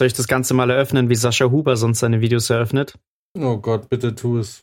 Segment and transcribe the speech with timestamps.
[0.00, 2.94] Soll ich das Ganze mal eröffnen, wie Sascha Huber sonst seine Videos eröffnet?
[3.38, 4.62] Oh Gott, bitte tu es.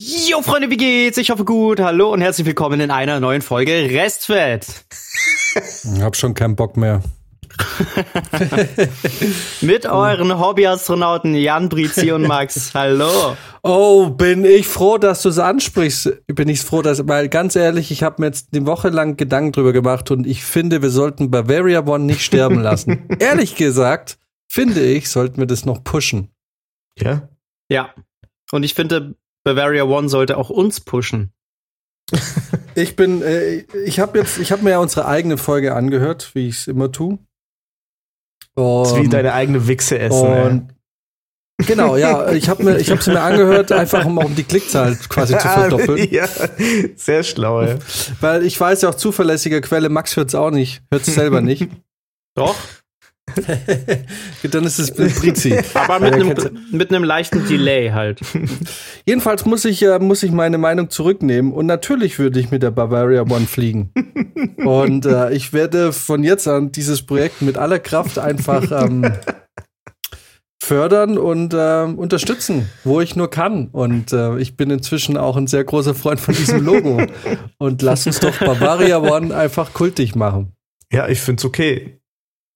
[0.00, 1.18] Jo, Freunde, wie geht's?
[1.18, 1.80] Ich hoffe gut.
[1.80, 4.84] Hallo und herzlich willkommen in einer neuen Folge Restfett.
[5.56, 7.02] Ich hab schon keinen Bock mehr.
[9.62, 12.70] Mit euren Hobbyastronauten Jan, Brizi und Max.
[12.72, 13.36] Hallo.
[13.64, 16.22] Oh, bin ich froh, dass du es ansprichst.
[16.28, 19.50] Bin ich froh, dass, weil ganz ehrlich, ich habe mir jetzt eine Woche lang Gedanken
[19.50, 23.08] drüber gemacht und ich finde, wir sollten Bavaria One nicht sterben lassen.
[23.18, 24.18] ehrlich gesagt,
[24.48, 26.30] finde ich, sollten wir das noch pushen.
[26.98, 27.28] Ja?
[27.70, 27.94] Ja.
[28.52, 29.14] Und ich finde,
[29.44, 31.32] Bavaria One sollte auch uns pushen.
[32.74, 36.48] ich bin, äh, ich habe jetzt, ich habe mir ja unsere eigene Folge angehört, wie
[36.48, 37.18] ich es immer tue.
[38.54, 40.26] das ist wie deine eigene Wichse essen.
[40.26, 40.76] Und
[41.58, 44.94] Genau, ja, ich habe mir, ich habe sie mir angehört, einfach um, um die Klickzahl
[45.08, 46.08] quasi zu verdoppeln.
[46.10, 46.28] ja,
[46.96, 47.62] sehr schlau.
[47.62, 47.78] Ja.
[48.20, 51.40] Weil ich weiß ja auch zuverlässige Quelle, Max hört es auch nicht, hört es selber
[51.40, 51.68] nicht.
[52.34, 52.56] Doch.
[54.50, 55.58] Dann ist es Brizi.
[55.74, 56.34] Aber mit einem,
[56.70, 58.20] mit einem leichten Delay halt.
[59.04, 62.70] Jedenfalls muss ich, äh, muss ich meine Meinung zurücknehmen und natürlich würde ich mit der
[62.70, 63.92] Bavaria One fliegen.
[64.56, 69.12] und äh, ich werde von jetzt an dieses Projekt mit aller Kraft einfach ähm,
[70.62, 73.68] fördern und äh, unterstützen, wo ich nur kann.
[73.68, 77.02] Und äh, ich bin inzwischen auch ein sehr großer Freund von diesem Logo.
[77.58, 80.52] und lass uns doch Bavaria One einfach kultig machen.
[80.92, 82.00] Ja, ich finde es okay.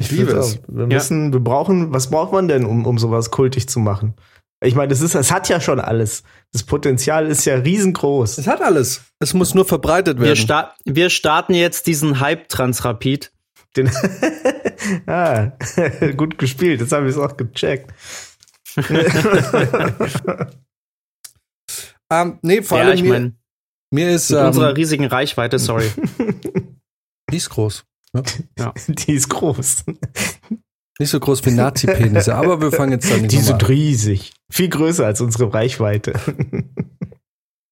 [0.00, 0.58] Ich liebe es.
[0.66, 1.32] Wir müssen, ja.
[1.34, 4.14] wir brauchen, was braucht man denn, um, um sowas kultig zu machen?
[4.62, 6.22] Ich meine, das ist, es hat ja schon alles.
[6.52, 8.38] Das Potenzial ist ja riesengroß.
[8.38, 9.02] Es hat alles.
[9.18, 10.28] Es muss nur verbreitet werden.
[10.28, 13.30] Wir, sta wir starten jetzt diesen Hype Transrapid.
[13.76, 13.90] Den
[15.06, 15.52] ah,
[16.16, 16.80] gut gespielt.
[16.80, 17.92] Jetzt habe ich es auch gecheckt.
[22.08, 23.38] um, nee, vor ja, allem ich mir, mein,
[23.90, 25.90] mir ist mit um, unserer riesigen Reichweite, sorry.
[27.30, 27.84] Die ist groß.
[28.14, 28.22] Ja.
[28.58, 28.74] ja.
[28.88, 29.84] Die ist groß.
[30.98, 34.32] Nicht so groß wie Nazi-Penisse, aber wir fangen jetzt dann nicht Die sind riesig.
[34.50, 36.14] Viel größer als unsere Reichweite.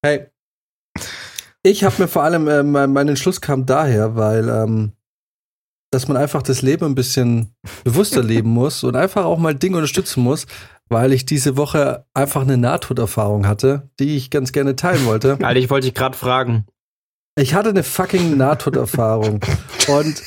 [0.00, 0.28] Hey.
[1.64, 4.92] Ich habe mir vor allem, äh, mein, mein Entschluss kam daher, weil, ähm,
[5.90, 9.76] dass man einfach das Leben ein bisschen bewusster leben muss und einfach auch mal Dinge
[9.76, 10.46] unterstützen muss,
[10.88, 15.32] weil ich diese Woche einfach eine Nahtoderfahrung hatte, die ich ganz gerne teilen wollte.
[15.32, 16.66] Alter, ich wollte dich gerade fragen.
[17.38, 19.40] Ich hatte eine fucking Nahtoderfahrung.
[19.86, 20.22] und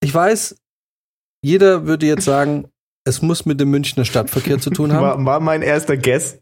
[0.00, 0.56] ich weiß,
[1.44, 2.68] jeder würde jetzt sagen,
[3.04, 5.02] es muss mit dem Münchner Stadtverkehr zu tun haben.
[5.02, 6.38] War, war mein erster Guess.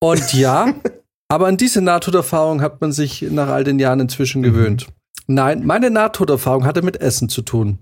[0.00, 0.72] Und ja,
[1.28, 4.44] aber an diese Nahtoderfahrung hat man sich nach all den Jahren inzwischen mhm.
[4.44, 4.86] gewöhnt.
[5.26, 7.78] Nein, meine Nahtoderfahrung hatte mit Essen zu tun.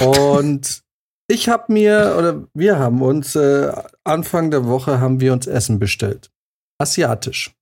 [0.00, 0.82] Und
[1.26, 3.72] ich habe mir, oder wir haben uns, äh,
[4.04, 6.30] Anfang der Woche haben wir uns Essen bestellt.
[6.78, 7.52] Asiatisch.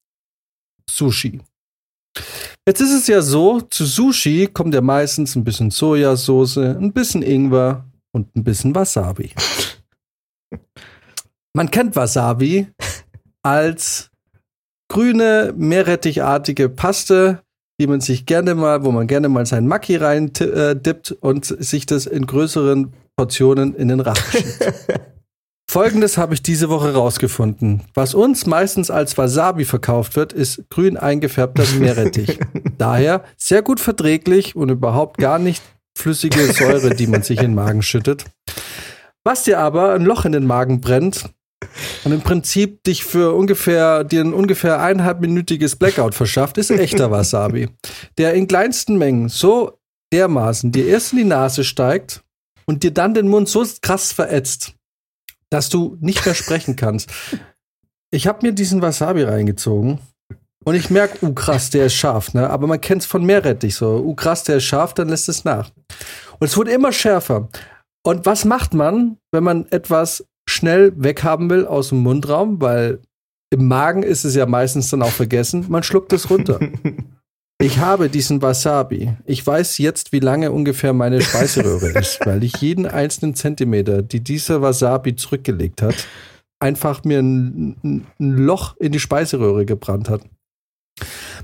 [0.88, 1.40] Sushi.
[2.66, 7.22] Jetzt ist es ja so, zu Sushi kommt ja meistens ein bisschen Sojasauce, ein bisschen
[7.22, 9.32] Ingwer und ein bisschen Wasabi.
[11.54, 12.68] Man kennt Wasabi
[13.42, 14.10] als
[14.88, 17.42] grüne, meerrettichartige Paste,
[17.80, 21.44] die man sich gerne mal, wo man gerne mal sein Maki rein äh, dippt und
[21.44, 24.74] sich das in größeren Portionen in den Rachen schiebt.
[25.76, 27.82] Folgendes habe ich diese Woche rausgefunden.
[27.92, 32.38] Was uns meistens als Wasabi verkauft wird, ist grün eingefärbter Meerrettich.
[32.78, 35.62] Daher sehr gut verträglich und überhaupt gar nicht
[35.94, 38.24] flüssige Säure, die man sich in den Magen schüttet.
[39.22, 41.28] Was dir aber ein Loch in den Magen brennt
[42.04, 47.68] und im Prinzip dich für ungefähr, dir ein ungefähr eineinhalbminütiges Blackout verschafft, ist echter Wasabi.
[48.16, 49.78] Der in kleinsten Mengen so
[50.10, 52.22] dermaßen dir erst in die Nase steigt
[52.64, 54.75] und dir dann den Mund so krass verätzt,
[55.50, 57.10] dass du nicht mehr sprechen kannst.
[58.10, 60.00] Ich habe mir diesen Wasabi reingezogen
[60.64, 62.50] und ich merke, uh krass, der ist scharf, ne?
[62.50, 63.98] Aber man kennt es von Meerrettich so.
[63.98, 65.70] Uh krass, der ist scharf, dann lässt es nach.
[66.38, 67.48] Und es wurde immer schärfer.
[68.02, 72.60] Und was macht man, wenn man etwas schnell weghaben will aus dem Mundraum?
[72.60, 73.00] Weil
[73.50, 75.66] im Magen ist es ja meistens dann auch vergessen.
[75.68, 76.60] Man schluckt es runter.
[77.58, 79.16] Ich habe diesen Wasabi.
[79.24, 84.20] Ich weiß jetzt, wie lange ungefähr meine Speiseröhre ist, weil ich jeden einzelnen Zentimeter, die
[84.20, 86.06] dieser Wasabi zurückgelegt hat,
[86.60, 90.22] einfach mir ein, ein Loch in die Speiseröhre gebrannt hat.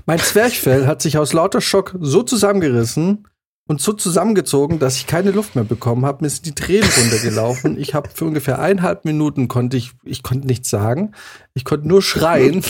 [0.05, 3.27] Mein Zwerchfell hat sich aus lauter Schock so zusammengerissen
[3.67, 6.23] und so zusammengezogen, dass ich keine Luft mehr bekommen habe.
[6.23, 7.79] Mir sind die Tränen runtergelaufen.
[7.79, 11.13] Ich habe für ungefähr eineinhalb Minuten konnte ich, ich konnte nichts sagen.
[11.53, 12.63] Ich konnte nur schreien,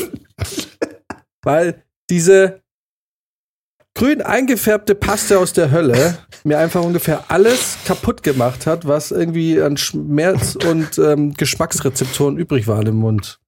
[1.41, 2.62] weil diese
[3.95, 9.61] grün eingefärbte Paste aus der Hölle mir einfach ungefähr alles kaputt gemacht hat, was irgendwie
[9.61, 13.39] an Schmerz und ähm, Geschmacksrezeptoren übrig war im Mund.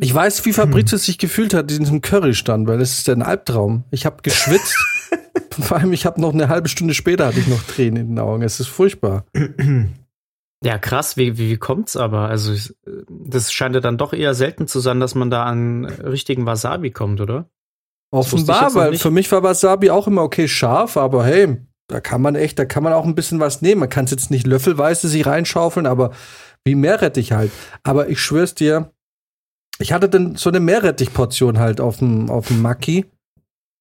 [0.00, 3.84] Ich weiß, wie Fabrizio sich gefühlt hat in diesem Currystand, weil das ist ein Albtraum.
[3.90, 4.76] Ich habe geschwitzt.
[5.50, 8.18] Vor allem, ich habe noch eine halbe Stunde später hatte ich noch Tränen in den
[8.18, 8.42] Augen.
[8.42, 9.24] Es ist furchtbar.
[10.64, 12.28] Ja, krass, wie, wie, wie kommt's aber?
[12.28, 12.54] Also,
[13.08, 16.90] das scheint ja dann doch eher selten zu sein, dass man da an richtigen Wasabi
[16.90, 17.50] kommt, oder?
[18.14, 21.56] Offenbar, weil für mich war Wasabi auch immer okay scharf, aber hey,
[21.88, 23.80] da kann man echt, da kann man auch ein bisschen was nehmen.
[23.80, 26.12] Man kann es jetzt nicht löffelweise sich reinschaufeln, aber
[26.64, 27.50] wie Meerrettich halt.
[27.82, 28.92] Aber ich schwör's dir,
[29.80, 33.06] ich hatte dann so eine Meerrettich-Portion halt auf dem, auf dem Maki.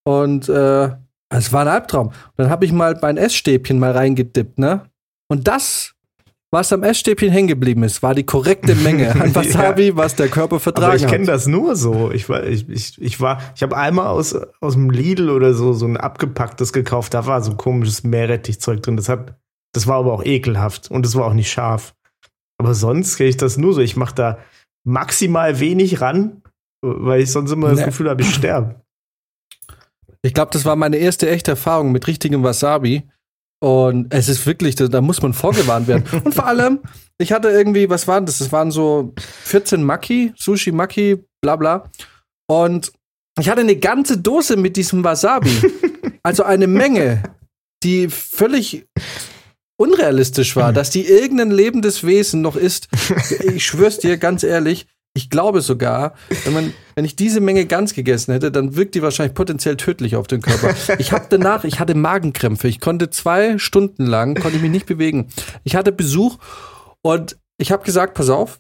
[0.03, 0.89] Und äh,
[1.29, 2.07] es war ein Albtraum.
[2.07, 4.89] Und dann habe ich mal mein Essstäbchen mal reingedippt, ne?
[5.29, 5.92] Und das
[6.53, 9.95] was am Essstäbchen hängen geblieben ist, war die korrekte Menge an Wasabi, ja.
[9.95, 12.11] was der Körper vertragen Aber ich kenne das nur so.
[12.11, 15.73] Ich war, ich, ich, ich war, ich habe einmal aus aus dem Lidl oder so
[15.73, 17.15] so ein abgepacktes gekauft.
[17.15, 18.97] Da war so ein komisches Meerrettichzeug drin.
[18.97, 19.35] Das hat,
[19.73, 21.95] das war aber auch ekelhaft und das war auch nicht scharf.
[22.59, 23.81] Aber sonst kenne ich das nur so.
[23.81, 24.37] Ich mache da
[24.85, 26.43] maximal wenig ran,
[26.81, 27.85] weil ich sonst immer das nee.
[27.85, 28.75] Gefühl habe, ich sterbe.
[30.21, 33.09] Ich glaube, das war meine erste echte Erfahrung mit richtigem Wasabi.
[33.63, 36.03] Und es ist wirklich, da, muss man vorgewarnt werden.
[36.25, 36.79] Und vor allem,
[37.17, 38.39] ich hatte irgendwie, was waren das?
[38.39, 39.13] Das waren so
[39.45, 41.89] 14 Maki, Sushi Maki, bla bla.
[42.45, 42.91] Und
[43.39, 45.49] ich hatte eine ganze Dose mit diesem Wasabi.
[46.23, 47.23] also eine Menge,
[47.83, 48.85] die völlig
[49.77, 52.89] unrealistisch war, dass die irgendein lebendes Wesen noch ist.
[53.55, 57.93] Ich schwör's dir ganz ehrlich, ich glaube sogar, wenn man, wenn ich diese Menge ganz
[57.93, 60.73] gegessen hätte, dann wirkt die wahrscheinlich potenziell tödlich auf den Körper.
[60.97, 62.67] Ich habe danach, ich hatte Magenkrämpfe.
[62.67, 65.27] Ich konnte zwei Stunden lang, konnte ich mich nicht bewegen.
[65.63, 66.37] Ich hatte Besuch
[67.01, 68.59] und ich habe gesagt, pass auf,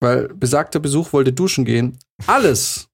[0.00, 1.98] weil besagter Besuch wollte duschen gehen.
[2.26, 2.88] Alles,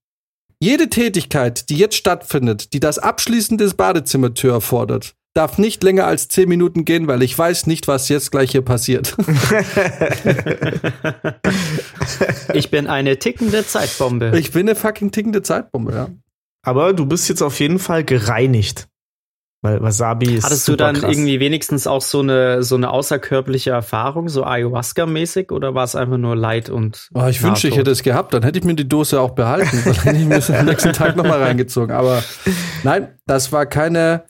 [0.59, 6.27] jede Tätigkeit, die jetzt stattfindet, die das Abschließen des Badezimmertür erfordert, darf nicht länger als
[6.27, 9.15] zehn Minuten gehen, weil ich weiß nicht, was jetzt gleich hier passiert.
[12.53, 14.37] ich bin eine tickende Zeitbombe.
[14.37, 16.09] Ich bin eine fucking tickende Zeitbombe, ja.
[16.63, 18.87] Aber du bist jetzt auf jeden Fall gereinigt.
[19.63, 20.43] Weil Wasabi ist.
[20.43, 21.11] Hattest du dann krass.
[21.11, 26.17] irgendwie wenigstens auch so eine, so eine außerkörperliche Erfahrung, so Ayahuasca-mäßig, oder war es einfach
[26.17, 27.09] nur Leid und.
[27.13, 29.83] Oh, ich wünschte, ich hätte es gehabt, dann hätte ich mir die Dose auch behalten.
[29.85, 31.95] dann hätte ich mir am nächsten Tag nochmal reingezogen.
[31.95, 32.23] Aber
[32.83, 34.23] nein, das war keine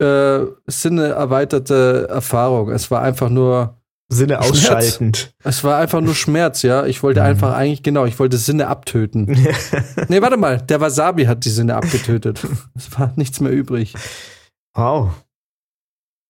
[0.00, 2.70] äh, Sinne erweiterte Erfahrung.
[2.70, 5.34] Es war einfach nur Sinne ausschaltend.
[5.44, 6.84] Es war einfach nur Schmerz, ja.
[6.84, 7.26] Ich wollte mhm.
[7.26, 9.26] einfach eigentlich, genau, ich wollte Sinne abtöten.
[10.08, 12.44] nee, warte mal, der Wasabi hat die Sinne abgetötet.
[12.74, 13.94] es war nichts mehr übrig.
[14.74, 15.10] Wow.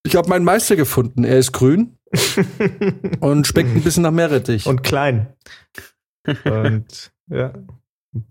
[0.04, 1.24] Ich habe meinen Meister gefunden.
[1.24, 1.96] Er ist grün
[3.20, 4.66] und schmeckt ein bisschen nach Meerrettich.
[4.66, 5.28] Und klein.
[6.44, 7.52] Und ja.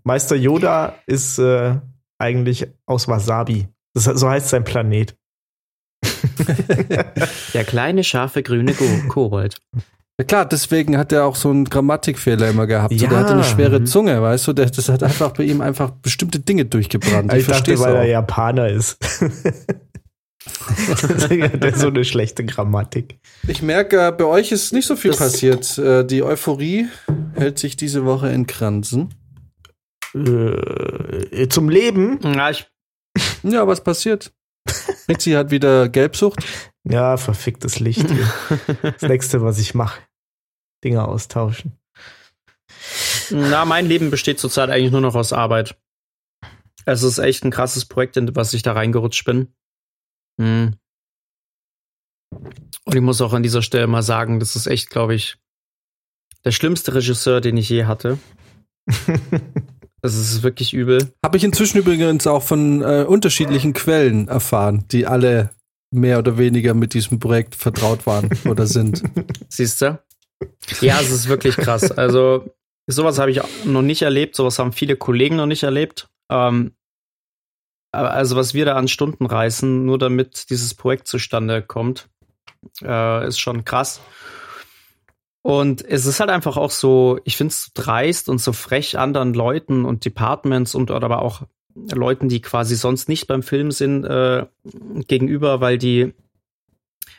[0.04, 1.76] Meister Yoda ist äh,
[2.18, 3.68] eigentlich aus Wasabi.
[3.94, 5.16] Das, so heißt sein Planet.
[7.54, 8.74] Der kleine, scharfe, grüne
[9.08, 9.56] Kobold.
[10.18, 12.92] Ja klar, deswegen hat er auch so einen Grammatikfehler immer gehabt.
[12.92, 12.98] Ja.
[12.98, 14.52] So, der hatte eine schwere Zunge, weißt du?
[14.52, 17.32] Der, das hat einfach bei ihm einfach bestimmte Dinge durchgebrannt.
[17.32, 18.00] Ich, ich dachte, weil auch.
[18.00, 18.98] er Japaner ist.
[21.30, 23.18] der hat so eine schlechte Grammatik.
[23.48, 25.78] Ich merke, bei euch ist nicht so viel das passiert.
[25.78, 26.88] Äh, die Euphorie
[27.34, 29.14] hält sich diese Woche in Kranzen.
[30.14, 32.18] Äh, zum Leben?
[32.22, 32.66] Ja, ich
[33.42, 34.32] ja, was passiert?
[35.08, 36.44] Ritzi hat wieder Gelbsucht.
[36.84, 38.06] Ja, verficktes Licht.
[38.82, 40.00] das nächste, was ich mache.
[40.82, 41.78] Dinge austauschen.
[43.30, 45.78] Na, mein Leben besteht zurzeit eigentlich nur noch aus Arbeit.
[46.86, 49.54] Es ist echt ein krasses Projekt, in was ich da reingerutscht bin.
[50.40, 50.76] Hm.
[52.30, 55.36] Und ich muss auch an dieser Stelle mal sagen, das ist echt, glaube ich,
[56.44, 58.18] der schlimmste Regisseur, den ich je hatte.
[60.02, 61.12] Also es ist wirklich übel.
[61.24, 65.50] Habe ich inzwischen übrigens auch von äh, unterschiedlichen Quellen erfahren, die alle
[65.90, 69.02] mehr oder weniger mit diesem Projekt vertraut waren oder sind.
[69.48, 69.98] Siehst du?
[70.80, 71.90] Ja, es ist wirklich krass.
[71.90, 72.54] Also
[72.86, 76.08] sowas habe ich noch nicht erlebt, sowas haben viele Kollegen noch nicht erlebt.
[76.30, 76.72] Ähm,
[77.92, 82.08] also was wir da an Stunden reißen, nur damit dieses Projekt zustande kommt,
[82.82, 84.00] äh, ist schon krass.
[85.42, 89.32] Und es ist halt einfach auch so, ich finde es dreist und so frech anderen
[89.32, 91.42] Leuten und Departments und oder aber auch
[91.74, 94.46] Leuten, die quasi sonst nicht beim Film sind, äh,
[95.06, 96.12] gegenüber, weil die,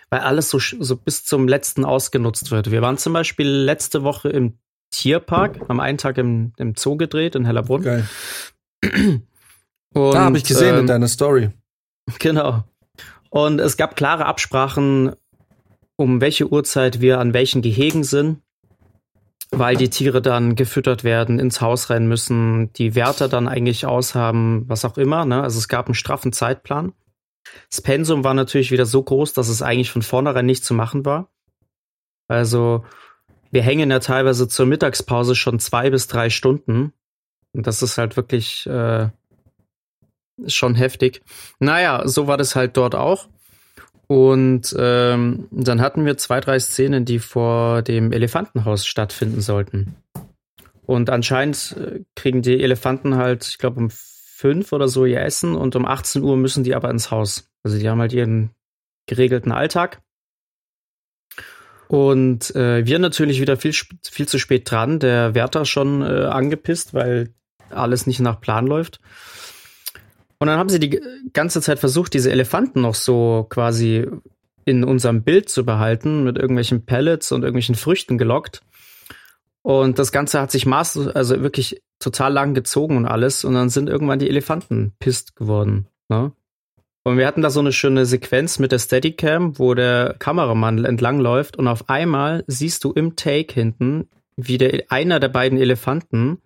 [0.10, 2.70] weil alles so, so bis zum letzten ausgenutzt wird.
[2.70, 4.58] Wir waren zum Beispiel letzte Woche im
[4.92, 7.82] Tierpark, am einen Tag im, im Zoo gedreht in Hellerbrunn.
[7.82, 8.08] Geil.
[9.94, 11.50] Und, da habe ich gesehen ähm, in deiner Story.
[12.20, 12.63] Genau.
[13.30, 15.16] Und es gab klare Absprachen
[16.01, 18.41] um welche Uhrzeit wir an welchen Gehegen sind,
[19.51, 24.63] weil die Tiere dann gefüttert werden, ins Haus rennen müssen, die Wärter dann eigentlich aushaben,
[24.67, 25.25] was auch immer.
[25.25, 25.43] Ne?
[25.43, 26.93] Also es gab einen straffen Zeitplan.
[27.70, 31.05] Das Pensum war natürlich wieder so groß, dass es eigentlich von vornherein nicht zu machen
[31.05, 31.29] war.
[32.27, 32.84] Also
[33.51, 36.93] wir hängen ja teilweise zur Mittagspause schon zwei bis drei Stunden.
[37.53, 39.10] Und das ist halt wirklich äh,
[40.48, 41.22] schon heftig.
[41.60, 43.27] Naja, so war das halt dort auch.
[44.12, 49.96] Und ähm, dann hatten wir zwei, drei Szenen, die vor dem Elefantenhaus stattfinden sollten.
[50.86, 55.56] Und anscheinend äh, kriegen die Elefanten halt, ich glaube, um fünf oder so ihr Essen
[55.56, 57.50] und um 18 Uhr müssen die aber ins Haus.
[57.63, 58.50] Also die haben halt ihren
[59.08, 60.01] geregelten Alltag.
[61.88, 65.00] Und äh, wir natürlich wieder viel, viel zu spät dran.
[65.00, 67.34] Der Wärter schon äh, angepisst, weil
[67.70, 69.00] alles nicht nach Plan läuft.
[70.41, 71.00] Und dann haben sie die
[71.33, 74.07] ganze Zeit versucht, diese Elefanten noch so quasi
[74.65, 78.63] in unserem Bild zu behalten, mit irgendwelchen Pellets und irgendwelchen Früchten gelockt.
[79.62, 83.45] Und das Ganze hat sich maß, also wirklich total lang gezogen und alles.
[83.45, 85.86] Und dann sind irgendwann die Elefanten pisst geworden.
[86.10, 86.31] Ne?
[87.03, 91.55] Und wir hatten da so eine schöne Sequenz mit der Steadicam, wo der Kameramann entlangläuft
[91.57, 96.39] und auf einmal siehst du im Take hinten, wie der einer der beiden Elefanten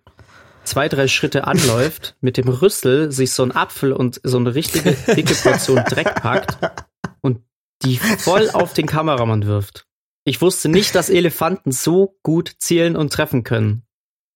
[0.66, 4.92] zwei, drei Schritte anläuft, mit dem Rüssel sich so ein Apfel und so eine richtige
[4.92, 6.58] dicke Portion Dreck packt
[7.20, 7.40] und
[7.82, 9.86] die voll auf den Kameramann wirft.
[10.24, 13.84] Ich wusste nicht, dass Elefanten so gut zielen und treffen können.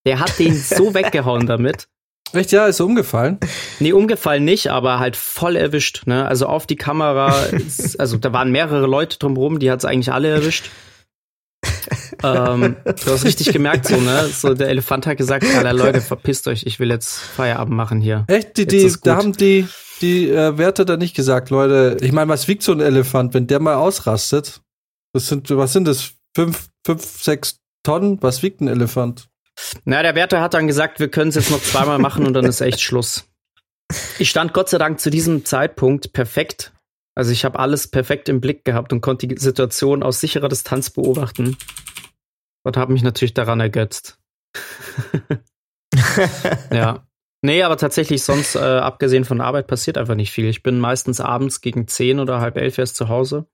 [0.07, 1.89] Der hat den so weggehauen damit.
[2.33, 3.41] Echt, ja, ist umgefallen?
[3.81, 6.27] Nee, umgefallen nicht, aber halt voll erwischt, ne?
[6.27, 7.35] Also auf die Kamera,
[7.99, 10.71] also da waren mehrere Leute drumherum, die hat es eigentlich alle erwischt
[12.23, 14.29] ähm, du hast richtig gemerkt, so, ne?
[14.29, 18.25] So, der Elefant hat gesagt, alle Leute, verpisst euch, ich will jetzt Feierabend machen hier.
[18.29, 18.57] Echt?
[18.57, 19.67] Die, die, da haben die,
[20.01, 23.47] die äh, Werte da nicht gesagt, Leute, ich meine, was wiegt so ein Elefant, wenn
[23.47, 24.61] der mal ausrastet?
[25.13, 26.13] Das sind, was sind das?
[26.35, 28.19] Fünf, fünf, sechs Tonnen?
[28.21, 29.29] Was wiegt ein Elefant?
[29.85, 32.45] Na, der Wärter hat dann gesagt, wir können es jetzt noch zweimal machen und dann
[32.45, 33.25] ist echt Schluss.
[34.19, 36.73] Ich stand Gott sei Dank zu diesem Zeitpunkt perfekt
[37.21, 40.89] also ich habe alles perfekt im Blick gehabt und konnte die Situation aus sicherer Distanz
[40.89, 41.57] beobachten.
[42.63, 44.19] Und habe mich natürlich daran ergötzt.
[46.73, 47.07] ja.
[47.43, 50.47] Nee, aber tatsächlich sonst, äh, abgesehen von Arbeit, passiert einfach nicht viel.
[50.47, 53.47] Ich bin meistens abends gegen zehn oder halb elf erst zu Hause.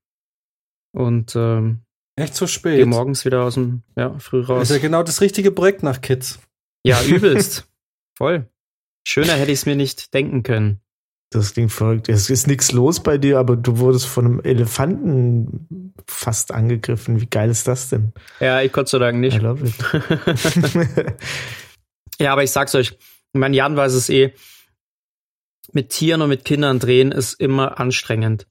[0.92, 1.82] Und ähm,
[2.16, 2.76] Echt so spät?
[2.76, 4.60] Gehe morgens wieder aus dem, ja, früh raus.
[4.60, 6.40] Das ist ja genau das richtige Projekt nach Kids.
[6.84, 7.68] Ja, übelst.
[8.16, 8.48] Voll.
[9.06, 10.80] Schöner hätte ich es mir nicht denken können.
[11.30, 12.08] Das klingt verrückt.
[12.08, 17.20] Es ist nichts los bei dir, aber du wurdest von einem Elefanten fast angegriffen.
[17.20, 18.12] Wie geil ist das denn?
[18.38, 19.42] Ja, ich Gott sei Dank nicht.
[22.20, 22.96] ja, aber ich sag's euch,
[23.32, 24.32] mein Jan weiß es eh.
[25.72, 28.46] Mit Tieren und mit Kindern drehen ist immer anstrengend.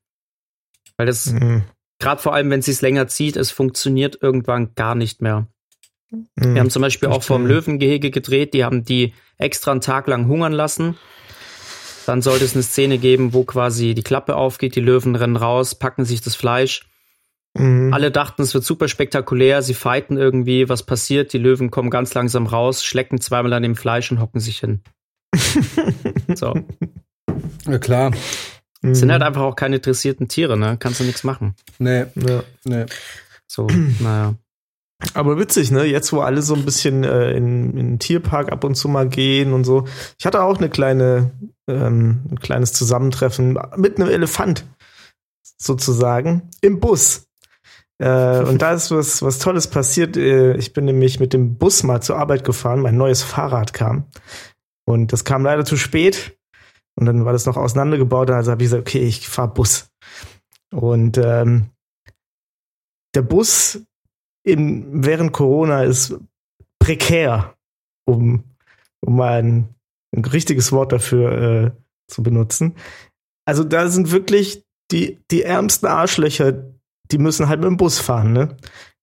[0.98, 1.64] Weil das, mhm.
[2.00, 5.48] gerade vor allem, wenn es sich länger zieht, es funktioniert irgendwann gar nicht mehr.
[6.12, 6.26] Mhm.
[6.36, 10.28] Wir haben zum Beispiel auch vom Löwengehege gedreht, die haben die extra einen Tag lang
[10.28, 10.98] hungern lassen
[12.06, 15.76] dann sollte es eine Szene geben, wo quasi die Klappe aufgeht, die Löwen rennen raus,
[15.76, 16.88] packen sich das Fleisch.
[17.58, 17.94] Mhm.
[17.94, 22.14] Alle dachten, es wird super spektakulär, sie fighten irgendwie, was passiert, die Löwen kommen ganz
[22.14, 24.82] langsam raus, schlecken zweimal an dem Fleisch und hocken sich hin.
[26.36, 26.54] so.
[27.68, 28.12] Ja, klar.
[28.94, 30.78] Sind halt einfach auch keine interessierten Tiere, ne?
[30.80, 31.56] Kannst du nichts machen.
[31.80, 32.44] Nee, ja.
[32.66, 32.86] nee.
[33.48, 33.68] So,
[34.00, 34.36] naja.
[35.14, 35.84] Aber witzig, ne?
[35.84, 39.08] Jetzt, wo alle so ein bisschen äh, in, in den Tierpark ab und zu mal
[39.08, 39.86] gehen und so.
[40.18, 41.32] Ich hatte auch eine kleine,
[41.70, 44.66] ähm, ein kleines Zusammentreffen mit einem Elefant,
[45.58, 47.28] sozusagen, im Bus.
[47.98, 50.18] Äh, und da ist was, was Tolles passiert.
[50.18, 52.82] Äh, ich bin nämlich mit dem Bus mal zur Arbeit gefahren.
[52.82, 54.06] Mein neues Fahrrad kam.
[54.86, 56.38] Und das kam leider zu spät.
[56.98, 58.32] Und dann war das noch auseinandergebaut.
[58.32, 59.90] Also habe ich gesagt, okay, ich fahre Bus.
[60.74, 61.70] Und ähm,
[63.14, 63.82] der Bus
[64.46, 66.16] in, während Corona ist
[66.80, 67.56] prekär,
[68.06, 68.44] um,
[69.02, 69.70] um mal ein,
[70.16, 71.72] ein richtiges Wort dafür äh,
[72.08, 72.76] zu benutzen.
[73.46, 76.54] Also da sind wirklich die, die ärmsten Arschlöcher,
[77.12, 78.56] die müssen halt mit dem Bus fahren, ne?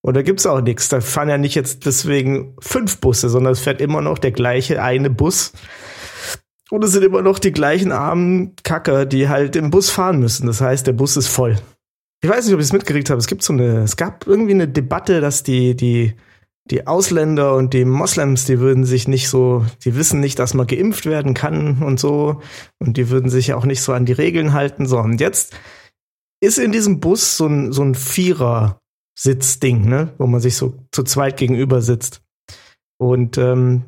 [0.04, 0.88] Und da gibt's auch nichts.
[0.88, 4.82] Da fahren ja nicht jetzt deswegen fünf Busse, sondern es fährt immer noch der gleiche
[4.82, 5.52] eine Bus.
[6.70, 10.48] Und es sind immer noch die gleichen armen Kacker, die halt im Bus fahren müssen.
[10.48, 11.56] Das heißt, der Bus ist voll.
[12.24, 13.18] Ich weiß nicht, ob ich es mitgekriegt habe.
[13.18, 16.14] Es gibt so eine, es gab irgendwie eine Debatte, dass die, die,
[16.70, 20.68] die Ausländer und die Moslems, die würden sich nicht so, die wissen nicht, dass man
[20.68, 22.40] geimpft werden kann und so.
[22.78, 24.86] Und die würden sich auch nicht so an die Regeln halten.
[24.86, 25.56] So, und jetzt
[26.40, 31.02] ist in diesem Bus so ein, so ein Vierer-Sitzding, ne, wo man sich so zu
[31.02, 32.22] zweit gegenüber sitzt.
[32.98, 33.82] Und ähm,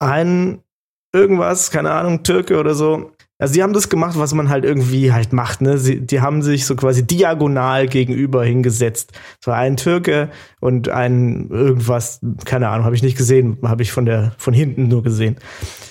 [0.00, 0.64] ein
[1.12, 5.12] irgendwas, keine Ahnung, Türke oder so, also die haben das gemacht, was man halt irgendwie
[5.12, 5.62] halt macht.
[5.62, 5.78] Ne?
[5.78, 9.12] Sie, die haben sich so quasi diagonal gegenüber hingesetzt.
[9.42, 10.30] So ein Türke
[10.60, 14.88] und ein irgendwas, keine Ahnung, habe ich nicht gesehen, habe ich von der von hinten
[14.88, 15.36] nur gesehen.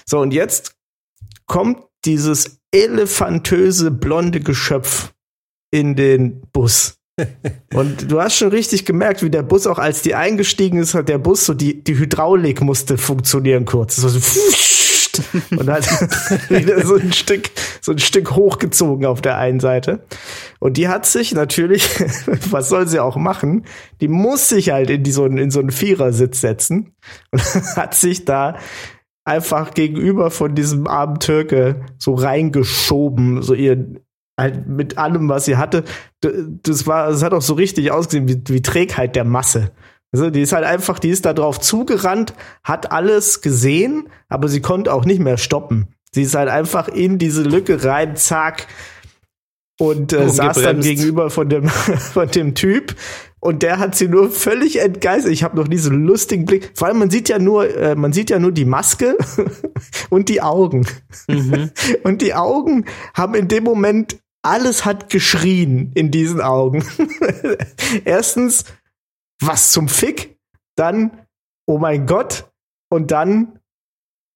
[0.06, 0.76] So und jetzt
[1.48, 5.12] kommt dieses elefantöse blonde Geschöpf
[5.72, 7.00] in den Bus.
[7.74, 11.10] Und du hast schon richtig gemerkt, wie der Bus auch als die eingestiegen ist, hat
[11.10, 13.98] der Bus so die, die Hydraulik musste funktionieren kurz.
[13.98, 14.20] So, so
[15.52, 15.88] und hat
[16.50, 17.50] wieder so ein Stück,
[17.82, 20.06] so ein Stück hochgezogen auf der einen Seite.
[20.60, 21.90] Und die hat sich natürlich,
[22.50, 23.66] was soll sie auch machen,
[24.02, 26.94] die muss sich halt in, die, so, in so einen Vierersitz setzen
[27.32, 27.42] und
[27.76, 28.58] hat sich da
[29.26, 34.02] einfach gegenüber von diesem armen Türke so reingeschoben, so ihr
[34.40, 35.84] halt mit allem, was sie hatte.
[36.22, 39.72] Das war, das hat auch so richtig ausgesehen wie, wie Trägheit der Masse.
[40.12, 44.62] Also die ist halt einfach, die ist da drauf zugerannt, hat alles gesehen, aber sie
[44.62, 45.88] konnte auch nicht mehr stoppen.
[46.12, 48.68] Sie ist halt einfach in diese Lücke rein, zack,
[49.80, 51.68] und äh, saß dann gegenüber von dem,
[52.14, 52.96] von dem Typ.
[53.40, 55.32] Und der hat sie nur völlig entgeistert.
[55.32, 56.72] Ich habe noch diesen lustigen Blick.
[56.76, 59.18] Vor allem, man sieht ja nur, äh, man sieht ja nur die Maske
[60.10, 60.86] und die Augen.
[61.28, 61.72] Mhm.
[62.04, 66.84] Und die Augen haben in dem Moment alles hat geschrien in diesen Augen.
[68.06, 68.66] Erstens,
[69.42, 70.38] was zum Fick?
[70.76, 71.26] Dann,
[71.66, 72.52] oh mein Gott.
[72.90, 73.60] Und dann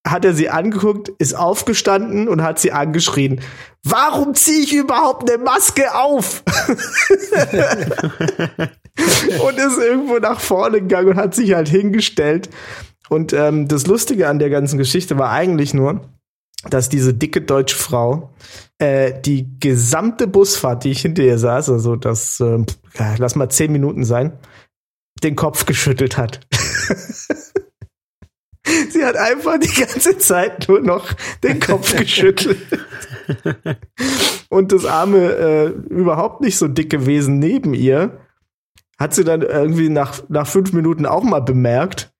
[0.06, 3.40] hat er sie angeguckt, ist aufgestanden und hat sie angeschrien.
[3.84, 6.44] Warum ziehe ich überhaupt eine Maske auf?
[9.46, 12.50] und ist irgendwo nach vorne gegangen und hat sich halt hingestellt.
[13.10, 16.02] Und ähm, das Lustige an der ganzen Geschichte war eigentlich nur,
[16.70, 18.34] dass diese dicke deutsche Frau
[18.80, 22.60] äh, die gesamte Busfahrt, die ich hinter ihr saß, also das, äh,
[23.18, 24.34] lass mal zehn Minuten sein,
[25.22, 26.40] den Kopf geschüttelt hat.
[28.90, 31.12] Sie hat einfach die ganze Zeit nur noch
[31.44, 32.58] den Kopf geschüttelt.
[34.50, 38.20] Und das arme, äh, überhaupt nicht so dicke Wesen neben ihr
[39.00, 42.14] hat sie dann irgendwie nach, nach fünf Minuten auch mal bemerkt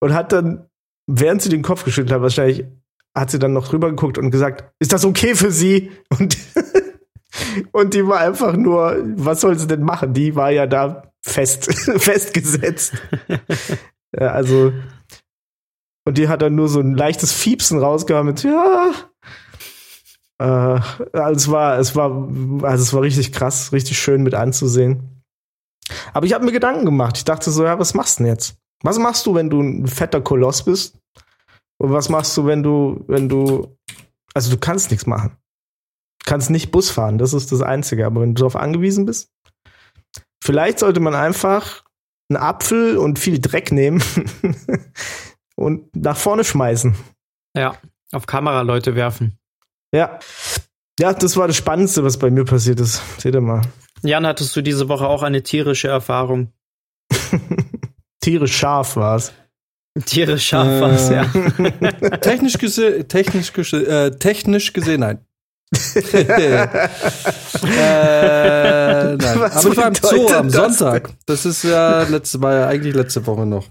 [0.00, 0.66] und hat dann,
[1.06, 2.64] während sie den Kopf geschüttelt hat, wahrscheinlich
[3.14, 5.90] hat sie dann noch drüber geguckt und gesagt, ist das okay für sie?
[6.08, 6.38] Und,
[7.72, 10.14] und die war einfach nur, was soll sie denn machen?
[10.14, 12.94] Die war ja da fest, festgesetzt.
[14.18, 14.72] ja, also,
[16.04, 18.92] und die hat dann nur so ein leichtes Fiepsen rausgehauen mit, ja.
[20.38, 22.28] Äh, also es war, es war,
[22.62, 25.22] also es war richtig krass, richtig schön mit anzusehen.
[26.12, 27.16] Aber ich habe mir Gedanken gemacht.
[27.16, 28.56] Ich dachte so, ja, was machst du denn jetzt?
[28.82, 30.98] Was machst du, wenn du ein fetter Koloss bist?
[31.78, 33.76] Und was machst du, wenn du, wenn du,
[34.34, 35.36] also du kannst nichts machen.
[36.20, 38.06] Du kannst nicht Bus fahren, das ist das Einzige.
[38.06, 39.31] Aber wenn du darauf angewiesen bist,
[40.42, 41.84] vielleicht sollte man einfach
[42.28, 44.02] einen Apfel und viel Dreck nehmen
[45.56, 46.94] und nach vorne schmeißen.
[47.56, 47.76] Ja,
[48.12, 49.38] auf Kameraleute werfen.
[49.94, 50.18] Ja.
[50.98, 53.02] Ja, das war das Spannendste, was bei mir passiert ist.
[53.18, 53.62] Seht ihr mal.
[54.02, 56.52] Jan, hattest du diese Woche auch eine tierische Erfahrung?
[58.20, 59.32] Tierisch scharf war es.
[60.04, 61.24] Tierisch scharf äh, war es, ja.
[62.18, 65.24] technisch, gese technisch, gese äh, technisch gesehen, nein.
[65.72, 66.66] Äh,
[69.16, 69.18] nein.
[69.18, 71.10] Was Aber ich war im Zoo am Sonntag.
[71.26, 73.68] Das ist ja letzte, war ja eigentlich letzte Woche noch.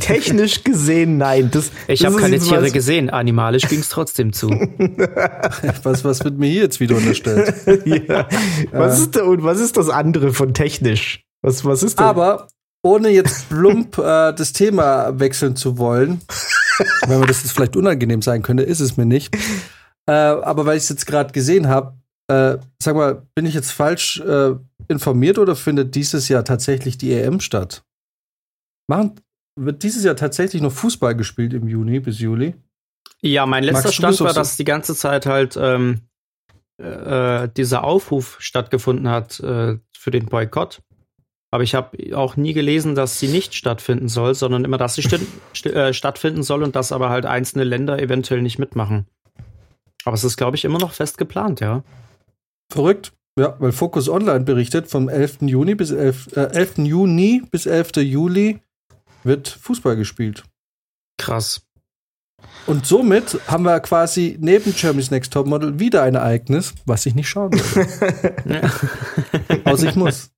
[0.00, 1.50] Technisch gesehen, nein.
[1.50, 2.72] Das, ich habe keine Tiere was...
[2.72, 3.10] gesehen.
[3.10, 4.48] Animalisch ging es trotzdem zu.
[5.82, 7.54] was, was wird mir hier jetzt wieder unterstellt?
[7.84, 8.26] ja.
[8.72, 11.24] Was, ist da, und was ist das andere von technisch?
[11.42, 12.06] Was, was ist das?
[12.06, 12.48] Aber
[12.82, 16.22] ohne jetzt plump äh, das Thema wechseln zu wollen,
[17.06, 19.34] wenn mir das jetzt vielleicht unangenehm sein könnte, ist es mir nicht.
[20.06, 21.96] Äh, aber weil ich es jetzt gerade gesehen habe,
[22.28, 24.54] äh, sag mal, bin ich jetzt falsch äh,
[24.88, 27.84] informiert oder findet dieses Jahr tatsächlich die EM statt?
[28.88, 29.20] Machen,
[29.58, 32.54] wird dieses Jahr tatsächlich noch Fußball gespielt im Juni bis Juli?
[33.20, 36.02] Ja, mein letzter Stand war, dass die ganze Zeit halt ähm,
[36.78, 40.80] äh, dieser Aufruf stattgefunden hat äh, für den Boykott.
[41.50, 45.02] Aber ich habe auch nie gelesen, dass sie nicht stattfinden soll, sondern immer, dass sie
[45.68, 49.06] äh, stattfinden soll und dass aber halt einzelne Länder eventuell nicht mitmachen.
[50.04, 51.82] Aber es ist, glaube ich, immer noch fest geplant, ja.
[52.70, 53.12] Verrückt.
[53.38, 55.42] Ja, weil Focus Online berichtet, vom 11.
[55.42, 56.78] Juni bis 11, äh, 11.
[56.78, 57.96] Juni bis 11.
[57.98, 58.60] Juli
[59.22, 60.44] wird Fußball gespielt.
[61.18, 61.62] Krass.
[62.66, 67.14] Und somit haben wir quasi neben Germany's Next Top Model wieder ein Ereignis, was ich
[67.14, 68.70] nicht schauen will.
[69.64, 70.30] Außer ich muss.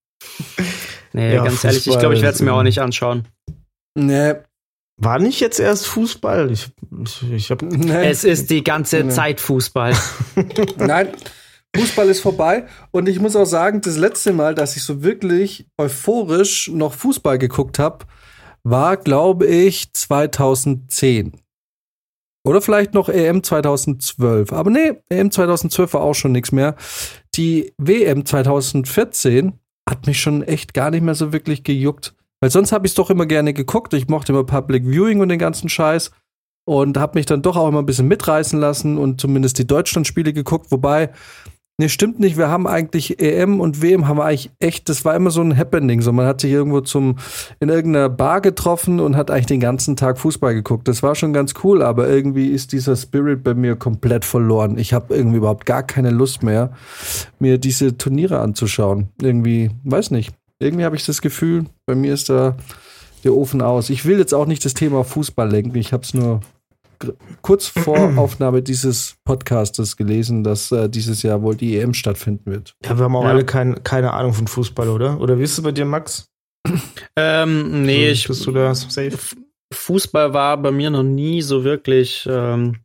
[1.13, 3.27] Nee, ja, ganz Fußball, ehrlich, ich glaube, ich werde es mir auch nicht anschauen.
[3.95, 4.35] Nee.
[4.97, 6.51] War nicht jetzt erst Fußball?
[6.51, 6.69] Ich,
[7.03, 8.09] ich, ich hab, nee.
[8.09, 9.11] Es ist die ganze nee.
[9.11, 9.97] Zeit Fußball.
[10.77, 11.09] Nein,
[11.75, 12.67] Fußball ist vorbei.
[12.91, 17.39] Und ich muss auch sagen, das letzte Mal, dass ich so wirklich euphorisch noch Fußball
[17.39, 18.05] geguckt habe,
[18.63, 21.33] war, glaube ich, 2010.
[22.47, 24.53] Oder vielleicht noch EM 2012.
[24.53, 26.75] Aber nee, EM 2012 war auch schon nichts mehr.
[27.35, 29.59] Die WM 2014
[29.91, 32.15] hat mich schon echt gar nicht mehr so wirklich gejuckt.
[32.41, 33.93] Weil sonst habe ich es doch immer gerne geguckt.
[33.93, 36.11] Ich mochte immer Public Viewing und den ganzen Scheiß.
[36.67, 40.33] Und habe mich dann doch auch immer ein bisschen mitreißen lassen und zumindest die Deutschlandspiele
[40.33, 40.71] geguckt.
[40.71, 41.11] Wobei,
[41.81, 42.37] Nee, stimmt nicht.
[42.37, 45.57] Wir haben eigentlich EM und WM haben wir eigentlich echt, das war immer so ein
[45.57, 46.03] Happening.
[46.03, 47.17] So, man hat sich irgendwo zum,
[47.59, 50.89] in irgendeiner Bar getroffen und hat eigentlich den ganzen Tag Fußball geguckt.
[50.89, 54.77] Das war schon ganz cool, aber irgendwie ist dieser Spirit bei mir komplett verloren.
[54.77, 56.75] Ich habe irgendwie überhaupt gar keine Lust mehr,
[57.39, 59.09] mir diese Turniere anzuschauen.
[59.19, 60.35] Irgendwie, weiß nicht.
[60.59, 62.59] Irgendwie habe ich das Gefühl, bei mir ist da
[63.25, 63.89] der Ofen aus.
[63.89, 65.79] Ich will jetzt auch nicht das Thema Fußball lenken.
[65.79, 66.43] Ich habe es nur
[67.43, 72.75] kurz vor Aufnahme dieses Podcastes gelesen, dass äh, dieses Jahr wohl die EM stattfinden wird.
[72.85, 73.31] Ja, wir haben auch Ja.
[73.31, 75.21] alle kein, keine Ahnung von Fußball, oder?
[75.21, 76.27] Oder wie ist es bei dir, Max?
[77.17, 79.19] Ähm, nee, So, ich, Bist du da safe?
[79.73, 82.81] Fußball war bei mir noch nie so wirklich ähm,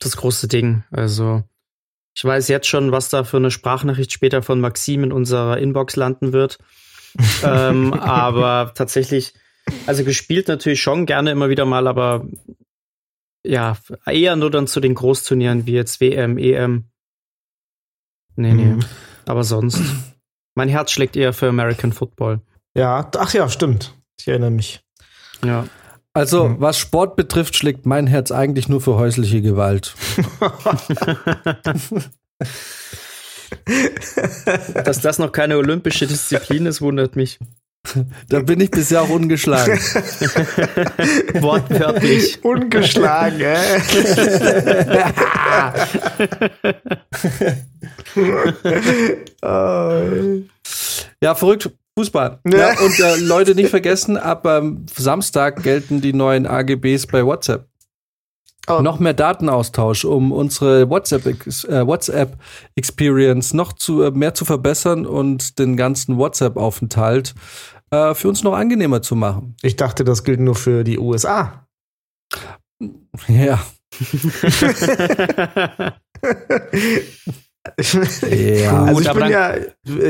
[0.00, 0.84] das große Ding.
[0.90, 1.42] Also
[2.14, 5.96] ich weiß jetzt schon, was da für eine Sprachnachricht später von Maxim in unserer Inbox
[5.96, 6.58] landen wird.
[7.42, 9.32] ähm, aber tatsächlich,
[9.86, 12.26] also gespielt natürlich schon gerne immer wieder mal, aber
[13.46, 16.84] ja, eher nur dann zu den Großturnieren wie jetzt WM, EM.
[18.36, 18.64] Nee, nee.
[18.64, 18.80] Mhm.
[19.26, 19.80] Aber sonst.
[20.54, 22.40] Mein Herz schlägt eher für American Football.
[22.74, 23.94] Ja, ach ja, stimmt.
[24.18, 24.82] Ich erinnere mich.
[25.44, 25.66] Ja.
[26.12, 26.60] Also, Mhm.
[26.60, 29.94] was Sport betrifft, schlägt mein Herz eigentlich nur für häusliche Gewalt.
[34.84, 37.38] Dass das noch keine olympische Disziplin ist, wundert mich.
[38.28, 39.78] Da bin ich bisher auch ungeschlagen.
[41.40, 42.42] Wortwörtlich.
[42.44, 43.56] Ungeschlagen, äh.
[51.22, 51.70] Ja, verrückt.
[51.98, 52.40] Fußball.
[52.46, 52.78] Ja.
[52.78, 57.66] Und äh, Leute nicht vergessen, ab ähm, Samstag gelten die neuen AGBs bei WhatsApp.
[58.68, 58.80] Oh.
[58.80, 62.36] Noch mehr Datenaustausch, um unsere WhatsApp, äh, WhatsApp
[62.74, 67.34] Experience noch zu, äh, mehr zu verbessern und den ganzen WhatsApp-Aufenthalt
[67.90, 69.56] äh, für uns noch angenehmer zu machen.
[69.62, 71.66] Ich dachte, das gilt nur für die USA.
[73.28, 73.60] Ja.
[78.30, 78.84] Ja.
[78.84, 79.54] also ich bin ja,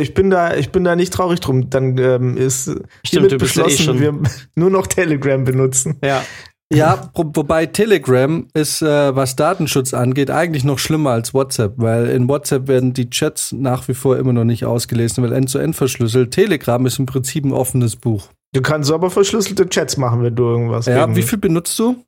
[0.01, 1.71] ich bin da, ich bin da nicht traurig drum.
[1.71, 4.15] Dann ähm, ist Stimmt, hiermit eh beschlossen, schon- wir
[4.55, 5.99] nur noch Telegram benutzen.
[6.03, 6.23] ja.
[6.72, 12.29] Ja, wobei Telegram ist, äh, was Datenschutz angeht, eigentlich noch schlimmer als WhatsApp, weil in
[12.29, 16.33] WhatsApp werden die Chats nach wie vor immer noch nicht ausgelesen, weil end-zu-end verschlüsselt.
[16.33, 18.29] Telegram ist im Prinzip ein offenes Buch.
[18.52, 20.87] Du kannst aber verschlüsselte Chats machen, wenn du irgendwas.
[20.87, 22.02] Ja, wegen- wie viel benutzt du?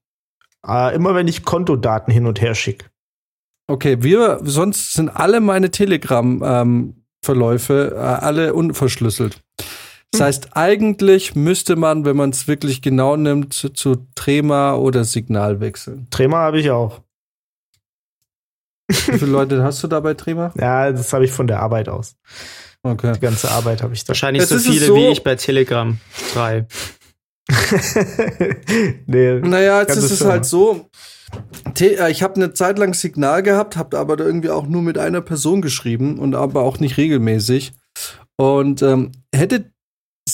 [0.66, 2.86] Äh, immer wenn ich Kontodaten hin und her schicke.
[3.70, 9.40] Okay, wir, sonst sind alle meine Telegram-Verläufe äh, alle unverschlüsselt.
[10.12, 15.04] Das heißt, eigentlich müsste man, wenn man es wirklich genau nimmt, zu, zu Trema oder
[15.04, 16.08] Signal wechseln.
[16.10, 17.02] Trema habe ich auch.
[18.88, 20.52] Wie viele Leute hast du da bei Trema?
[20.58, 22.16] Ja, das habe ich von der Arbeit aus.
[22.82, 23.12] Okay.
[23.12, 24.08] Die ganze Arbeit habe ich da.
[24.08, 25.98] Wahrscheinlich Jetzt so viele so- wie ich bei Telegram.
[26.32, 26.66] Drei.
[29.06, 29.40] nee.
[29.40, 30.88] Naja, jetzt ist es halt so.
[31.80, 34.96] Äh, ich habe eine Zeit lang Signal gehabt, habe aber da irgendwie auch nur mit
[34.98, 37.72] einer Person geschrieben und aber auch nicht regelmäßig.
[38.36, 39.70] Und ähm, hätte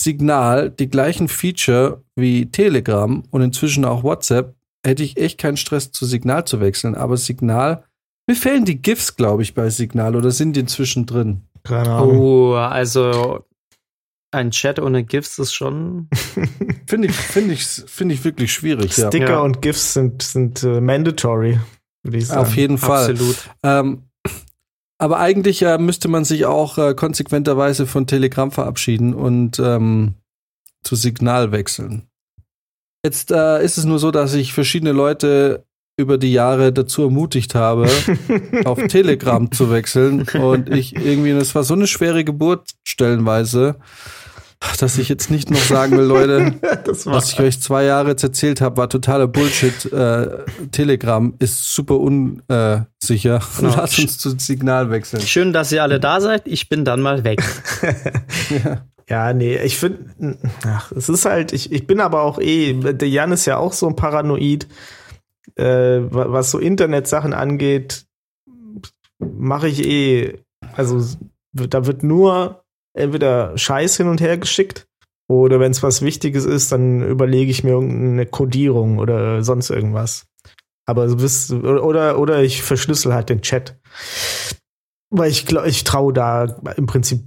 [0.03, 4.55] Signal die gleichen Feature wie Telegram und inzwischen auch WhatsApp,
[4.85, 6.95] hätte ich echt keinen Stress zu Signal zu wechseln.
[6.95, 7.83] Aber Signal,
[8.27, 11.41] mir fehlen die GIFs, glaube ich, bei Signal oder sind die inzwischen drin?
[11.63, 12.17] Keine Ahnung.
[12.19, 13.43] Oh, also
[14.31, 16.09] ein Chat ohne GIFs ist schon.
[16.87, 18.93] Finde ich, finde ich, finde ich wirklich schwierig.
[18.93, 19.39] Sticker Ja.
[19.39, 21.59] und GIFs sind, sind äh, mandatory,
[22.03, 22.41] würde ich sagen.
[22.41, 23.11] Auf jeden Fall.
[23.11, 23.49] Absolut.
[23.63, 24.03] Ähm,
[24.97, 30.15] aber eigentlich äh, müsste man sich auch äh, konsequenterweise von Telegram verabschieden und ähm,
[30.83, 32.07] zu Signal wechseln.
[33.03, 35.65] Jetzt äh, ist es nur so, dass ich verschiedene Leute
[35.97, 37.89] über die Jahre dazu ermutigt habe,
[38.65, 40.23] auf Telegram zu wechseln.
[40.33, 43.75] Und ich irgendwie, das war so eine schwere Geburt stellenweise,
[44.79, 46.53] dass ich jetzt nicht noch sagen will, Leute,
[46.85, 49.91] das was ich euch zwei Jahre jetzt erzählt habe, war totaler Bullshit.
[49.91, 50.27] Äh,
[50.71, 53.41] Telegram ist super unsicher.
[53.59, 53.75] Genau.
[53.77, 55.21] Lass uns zu Signal wechseln.
[55.21, 56.47] Schön, dass ihr alle da seid.
[56.47, 57.41] Ich bin dann mal weg.
[58.63, 58.85] Ja.
[59.09, 63.09] ja, nee, ich finde, ach, es ist halt, ich, ich bin aber auch eh, der
[63.09, 64.67] Jan ist ja auch so ein Paranoid,
[65.55, 68.05] äh, wa- was so Internetsachen angeht,
[69.19, 70.39] mache ich eh,
[70.75, 71.03] also
[71.53, 72.64] da wird nur
[72.95, 74.87] entweder Scheiß hin und her geschickt
[75.27, 80.27] oder wenn es was Wichtiges ist, dann überlege ich mir irgendeine Codierung oder sonst irgendwas.
[80.87, 83.79] Aber so bist oder oder ich verschlüssel halt den Chat.
[85.09, 86.43] Weil ich glaube, ich traue da
[86.77, 87.23] im Prinzip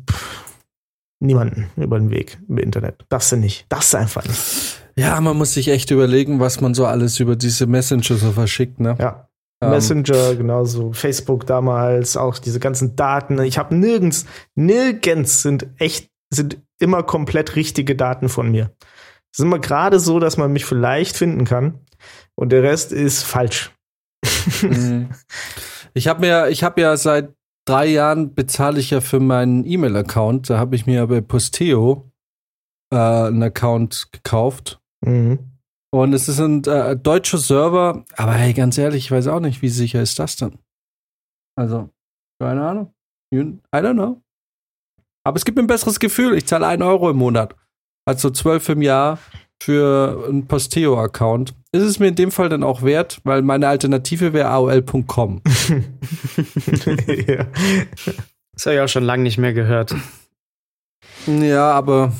[1.20, 3.04] niemanden über den Weg im Internet.
[3.08, 3.66] Darfst du nicht.
[3.68, 4.80] Darfst du einfach nicht.
[4.96, 8.78] ja, man muss sich echt überlegen, was man so alles über diese Messenger so verschickt.
[8.78, 8.96] Ne?
[9.00, 9.27] Ja.
[9.62, 13.40] Ähm, Messenger, genauso Facebook damals, auch diese ganzen Daten.
[13.42, 18.70] Ich habe nirgends, nirgends sind echt, sind immer komplett richtige Daten von mir.
[19.32, 21.80] Es ist immer gerade so, dass man mich vielleicht finden kann
[22.34, 23.72] und der Rest ist falsch.
[24.62, 25.10] Mhm.
[25.94, 30.50] Ich habe mir, ich habe ja seit drei Jahren bezahle ich ja für meinen E-Mail-Account.
[30.50, 32.10] Da habe ich mir bei Posteo
[32.92, 34.80] äh, einen Account gekauft.
[35.04, 35.57] Mhm.
[35.90, 39.62] Und es ist ein äh, deutscher Server, aber hey, ganz ehrlich, ich weiß auch nicht,
[39.62, 40.58] wie sicher ist das denn?
[41.56, 41.88] Also,
[42.40, 42.94] keine Ahnung.
[43.32, 44.22] You- I don't know.
[45.26, 46.34] Aber es gibt mir ein besseres Gefühl.
[46.36, 47.54] Ich zahle 1 Euro im Monat.
[48.06, 49.18] Also 12 im Jahr
[49.62, 51.54] für einen Posteo-Account.
[51.72, 55.42] Ist es mir in dem Fall dann auch wert, weil meine Alternative wäre AOL.com.
[57.26, 57.46] ja.
[58.52, 59.94] Das habe ich auch schon lange nicht mehr gehört.
[61.26, 62.12] Ja, aber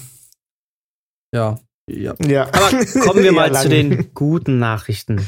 [1.34, 2.14] ja, ja.
[2.26, 2.46] ja.
[2.52, 5.26] Aber kommen wir mal Ja, zu den guten Nachrichten.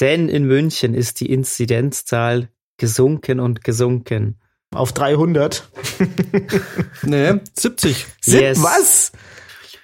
[0.00, 4.38] Denn in München ist die Inzidenzzahl gesunken und gesunken.
[4.74, 5.66] Auf 300.
[7.02, 8.06] Nee, 70.
[8.20, 8.62] Sind Yes.
[8.62, 9.12] was?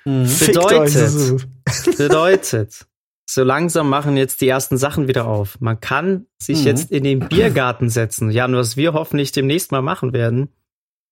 [0.04, 0.28] Mhm.
[0.46, 1.46] Bedeutet-
[1.96, 2.86] Bedeutet,
[3.28, 5.58] so langsam machen jetzt die ersten Sachen wieder auf.
[5.60, 6.66] Man kann sich Mhm.
[6.66, 8.30] jetzt in den Biergarten setzen.
[8.30, 10.48] Ja, und was wir hoffentlich demnächst mal machen werden.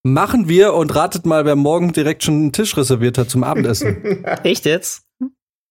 [0.03, 4.25] Machen wir und ratet mal, wer morgen direkt schon einen Tisch reserviert hat zum Abendessen.
[4.45, 5.03] Echt jetzt?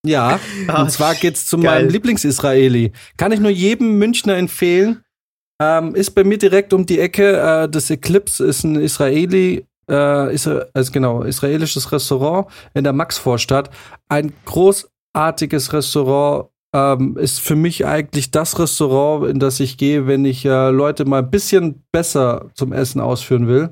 [0.06, 1.82] Ja, Ah, und zwar geht's zu geil.
[1.84, 2.92] meinem Lieblings-Israeli.
[3.18, 5.04] Kann ich nur jedem Münchner empfehlen.
[5.62, 7.38] Ähm, ist bei mir direkt um die Ecke.
[7.38, 13.70] Äh, das Eclipse ist ein Israeli, äh, ist, also genau, israelisches Restaurant in der Maxvorstadt.
[14.08, 16.50] Ein großartiges Restaurant.
[16.72, 21.04] Ähm, ist für mich eigentlich das Restaurant, in das ich gehe, wenn ich äh, Leute
[21.06, 23.72] mal ein bisschen besser zum Essen ausführen will.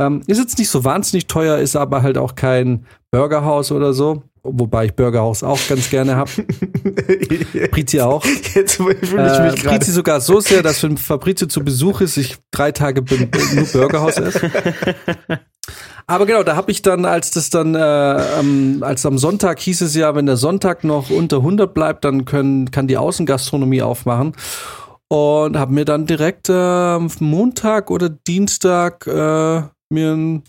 [0.00, 4.22] Ähm, ist jetzt nicht so wahnsinnig teuer, ist aber halt auch kein Burgerhaus oder so.
[4.42, 6.30] Wobei ich Burgerhaus auch ganz gerne habe.
[7.70, 8.24] Prizi auch.
[8.54, 9.16] Jetzt fühle ich Äh,
[9.50, 9.76] mich gerade.
[9.76, 13.04] Prizi sogar so sehr, dass wenn Fabrizio zu Besuch ist, ich drei Tage
[13.54, 14.50] nur Burgerhaus esse.
[16.06, 19.82] Aber genau, da habe ich dann, als das dann, äh, am, als am Sonntag hieß
[19.82, 24.32] es ja, wenn der Sonntag noch unter 100 bleibt, dann können, kann die Außengastronomie aufmachen.
[25.08, 30.42] Und habe mir dann direkt äh, am Montag oder Dienstag äh, mir einen,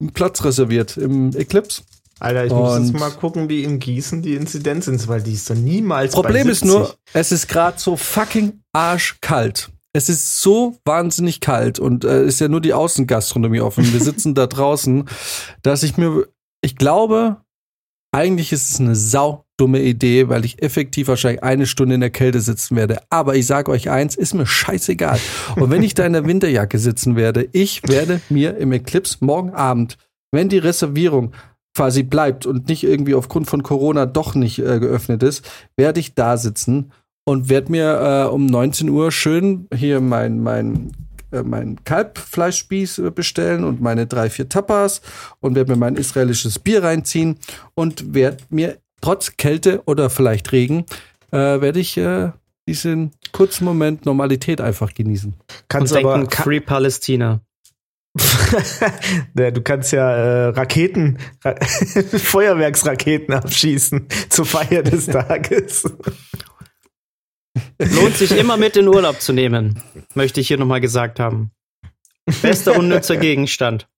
[0.00, 1.82] einen Platz reserviert im Eclipse.
[2.18, 5.32] Alter, ich muss Und- jetzt mal gucken, wie in Gießen die Inzidenz ist, weil die
[5.32, 6.68] ist doch niemals Problem ist 70.
[6.68, 9.70] nur, es ist gerade so fucking arschkalt.
[9.92, 13.90] Es ist so wahnsinnig kalt und äh, ist ja nur die Außengastronomie offen.
[13.92, 15.08] Wir sitzen da draußen,
[15.62, 16.28] dass ich mir,
[16.60, 17.38] ich glaube,
[18.12, 18.94] eigentlich ist es eine
[19.60, 23.02] saudumme Idee, weil ich effektiv wahrscheinlich eine Stunde in der Kälte sitzen werde.
[23.10, 25.18] Aber ich sage euch eins, ist mir scheißegal.
[25.56, 29.50] Und wenn ich da in der Winterjacke sitzen werde, ich werde mir im Eclipse morgen
[29.50, 29.98] Abend,
[30.32, 31.32] wenn die Reservierung
[31.76, 36.14] quasi bleibt und nicht irgendwie aufgrund von Corona doch nicht äh, geöffnet ist, werde ich
[36.14, 36.92] da sitzen
[37.24, 40.92] und werde mir äh, um 19 Uhr schön hier mein, mein,
[41.32, 45.02] äh, mein Kalbfleischspieß bestellen und meine drei, vier Tapas
[45.38, 47.38] und werde mir mein israelisches Bier reinziehen
[47.74, 50.84] und werde mir trotz Kälte oder vielleicht Regen,
[51.30, 52.32] äh, werde ich äh,
[52.68, 55.34] diesen kurzen Moment Normalität einfach genießen.
[55.68, 57.40] kannst und aber denken, Free Palästina.
[59.34, 65.84] du kannst ja äh, Raketen, Ra Feuerwerksraketen abschießen zur Feier des Tages.
[67.78, 69.82] Lohnt sich immer mit in Urlaub zu nehmen,
[70.14, 71.52] möchte ich hier nochmal gesagt haben.
[72.42, 73.88] Bester unnützer Gegenstand.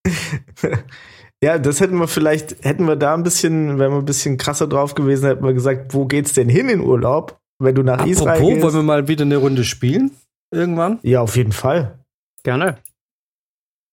[1.43, 4.69] Ja, das hätten wir vielleicht, hätten wir da ein bisschen, wenn wir ein bisschen krasser
[4.69, 8.37] drauf gewesen, hätten wir gesagt, wo geht's denn hin in Urlaub, wenn du nach Israel
[8.37, 8.63] Apropos, gehst?
[8.63, 10.13] wollen wir mal wieder eine Runde spielen?
[10.53, 11.01] Irgendwann?
[11.03, 11.99] ja, auf jeden Fall.
[12.45, 12.79] Gerne.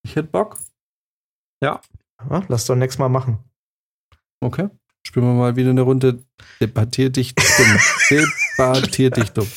[0.03, 0.57] Ich hätte Bock.
[1.63, 1.81] Ja,
[2.47, 3.39] lass doch nächstes Mal machen.
[4.41, 4.69] Okay.
[5.03, 6.23] Spielen wir mal wieder eine Runde.
[6.61, 7.77] Debattier dich dumm.
[8.57, 9.47] Debattier dich dumm.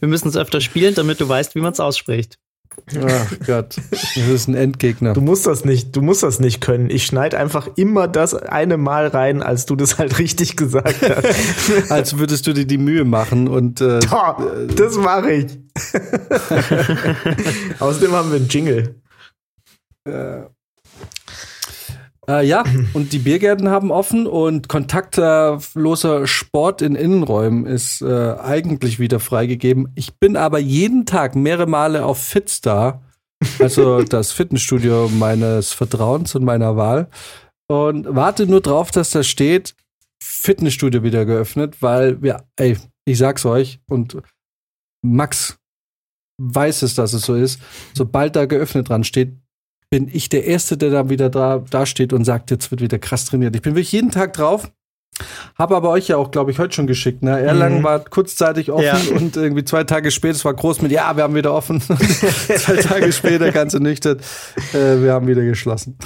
[0.00, 2.38] Wir müssen es öfter spielen, damit du weißt, wie man es ausspricht.
[3.06, 3.76] Ach Gott.
[3.90, 5.12] Das ist ein Endgegner.
[5.12, 6.90] Du musst das nicht, du musst das nicht können.
[6.90, 11.70] Ich schneide einfach immer das eine Mal rein, als du das halt richtig gesagt hast.
[11.90, 14.36] Als würdest du dir die Mühe machen und äh, Boah,
[14.74, 15.58] das mache ich.
[17.80, 19.00] Außerdem haben wir einen Jingle.
[20.04, 20.42] äh,
[22.30, 29.00] äh, ja, und die Biergärten haben offen und kontaktloser Sport in Innenräumen ist äh, eigentlich
[29.00, 29.88] wieder freigegeben.
[29.96, 33.02] Ich bin aber jeden Tag mehrere Male auf Fitstar,
[33.58, 37.08] also das Fitnessstudio meines Vertrauens und meiner Wahl,
[37.68, 39.74] und warte nur drauf, dass da steht,
[40.22, 44.18] Fitnessstudio wieder geöffnet, weil wir, ey, ich sag's euch und
[45.02, 45.58] Max
[46.40, 47.60] weiß es, dass es so ist.
[47.94, 49.36] Sobald da geöffnet dran steht,
[49.90, 52.98] bin ich der Erste, der da wieder da, da steht und sagt, jetzt wird wieder
[52.98, 53.54] krass trainiert.
[53.56, 54.70] Ich bin wirklich jeden Tag drauf.
[55.58, 57.22] Habe aber euch ja auch, glaube ich, heute schon geschickt.
[57.22, 57.38] Ne?
[57.40, 57.84] Erlangen Mhm.
[57.84, 58.96] war kurzzeitig offen Ja.
[59.16, 61.80] und irgendwie zwei Tage später, es war groß mit, ja, wir haben wieder offen.
[62.56, 64.22] zwei Tage später, ganz ernüchtert,
[64.72, 65.98] äh, wir haben wieder geschlossen.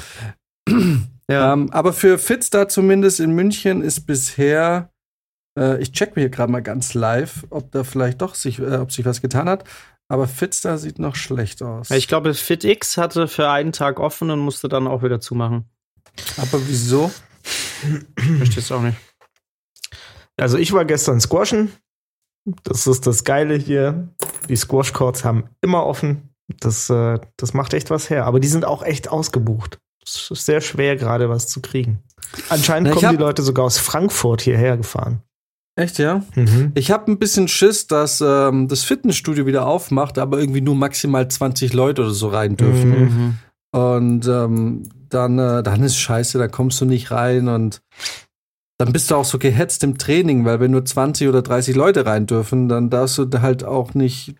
[1.31, 1.53] Ja.
[1.53, 4.91] Ähm, aber für Fitstar zumindest in München ist bisher,
[5.59, 8.77] äh, ich check mir hier gerade mal ganz live, ob da vielleicht doch sich, äh,
[8.79, 9.65] ob sich was getan hat.
[10.15, 11.91] Aber Fitstar sieht noch schlecht aus.
[11.91, 15.65] Ich glaube, FitX hatte für einen Tag offen und musste dann auch wieder zumachen.
[16.37, 17.11] Aber wieso?
[18.37, 18.97] Verstehst du auch nicht.
[20.37, 21.73] Also ich war gestern squashen.
[22.63, 24.09] Das ist das Geile hier.
[24.49, 26.29] Die Squash Courts haben immer offen.
[26.47, 28.25] Das, äh, das macht echt was her.
[28.25, 29.79] Aber die sind auch echt ausgebucht.
[30.07, 32.05] Es ist sehr schwer, gerade was zu kriegen.
[32.51, 35.25] Anscheinend Na, kommen die Leute sogar aus Frankfurt hierher gefahren.
[35.77, 36.23] Echt, ja?
[36.37, 36.73] Mhm.
[36.75, 41.27] Ich habe ein bisschen Schiss, dass ähm, das Fitnessstudio wieder aufmacht, aber irgendwie nur maximal
[41.27, 42.91] 20 Leute oder so rein dürfen.
[42.91, 43.39] Mhm.
[43.73, 47.83] Und ähm, dann, äh, dann ist scheiße, da kommst du nicht rein und
[48.79, 52.07] dann bist du auch so gehetzt im Training, weil wenn nur 20 oder 30 Leute
[52.07, 54.35] rein dürfen, dann darfst du halt auch nicht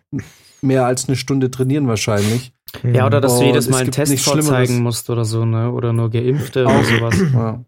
[0.61, 2.53] mehr als eine Stunde trainieren wahrscheinlich.
[2.83, 5.71] Ja, oder dass du jedes es Mal einen Test vorzeigen musst oder so, ne?
[5.71, 7.15] Oder nur Geimpfte oder sowas.
[7.33, 7.63] Ja.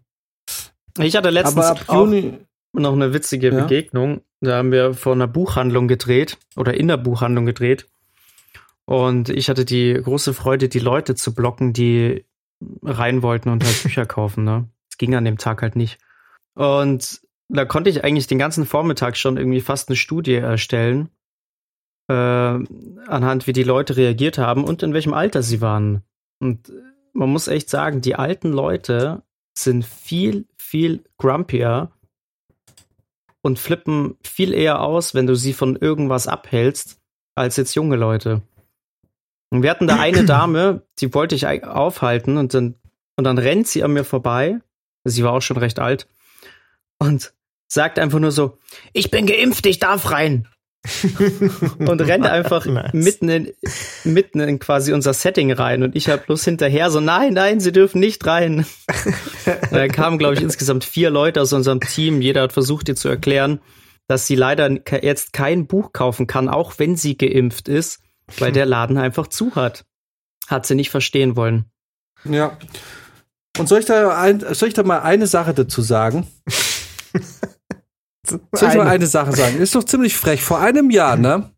[1.00, 2.34] Ich hatte letztens Aber ab Juni,
[2.72, 3.62] noch eine witzige Ja.
[3.62, 4.22] Begegnung.
[4.40, 7.86] Da haben wir vor einer Buchhandlung gedreht oder in der Buchhandlung gedreht.
[8.84, 12.24] Und ich hatte die große Freude, die Leute zu blocken, die
[12.82, 14.44] rein wollten und halt Bücher kaufen.
[14.44, 14.68] Ne?
[14.90, 15.98] Das ging an dem Tag halt nicht.
[16.54, 21.08] Und da konnte ich eigentlich den ganzen Vormittag schon irgendwie fast eine Studie erstellen,
[22.08, 26.02] äh, anhand wie die Leute reagiert haben und in welchem Alter sie waren.
[26.40, 26.72] Und
[27.12, 29.22] man muss echt sagen, die alten Leute
[29.56, 31.90] sind viel, viel grumpier
[33.42, 36.98] und flippen viel eher aus, wenn du sie von irgendwas abhältst,
[37.34, 38.42] als jetzt junge Leute.
[39.50, 42.74] Und wir hatten da eine Dame, die wollte ich aufhalten und dann,
[43.16, 44.58] und dann rennt sie an mir vorbei.
[45.04, 46.08] Sie war auch schon recht alt.
[46.98, 47.32] Und
[47.68, 48.58] sagt einfach nur so,
[48.92, 50.48] ich bin geimpft, ich darf rein.
[51.78, 52.92] und rennt einfach Nice.
[52.92, 53.52] mitten in,
[54.04, 55.82] mitten in quasi unser Setting rein.
[55.82, 58.66] Und ich halt bloß hinterher so, nein, nein, sie dürfen nicht rein.
[59.70, 62.20] Da kamen, glaube ich, insgesamt vier Leute aus unserem Team.
[62.20, 63.60] Jeder hat versucht, ihr zu erklären,
[64.06, 64.70] dass sie leider
[65.02, 68.00] jetzt kein Buch kaufen kann, auch wenn sie geimpft ist,
[68.38, 69.84] weil der Laden einfach zu hat.
[70.46, 71.66] Hat sie nicht verstehen wollen.
[72.24, 72.56] ja.
[73.58, 76.26] Und soll ich da ein, soll ich da mal eine Sache dazu sagen?
[78.30, 79.06] Soll ich mal Eine.
[79.06, 79.58] Sache sagen?
[79.58, 80.42] Ist doch ziemlich frech.
[80.42, 81.50] Vor einem Jahr, ne?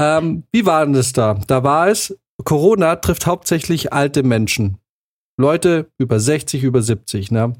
[0.00, 1.34] Ähm, wie war denn das da?
[1.46, 4.78] Da war es, Corona trifft hauptsächlich alte Menschen.
[5.36, 7.54] Leute über 60, über 70, ne?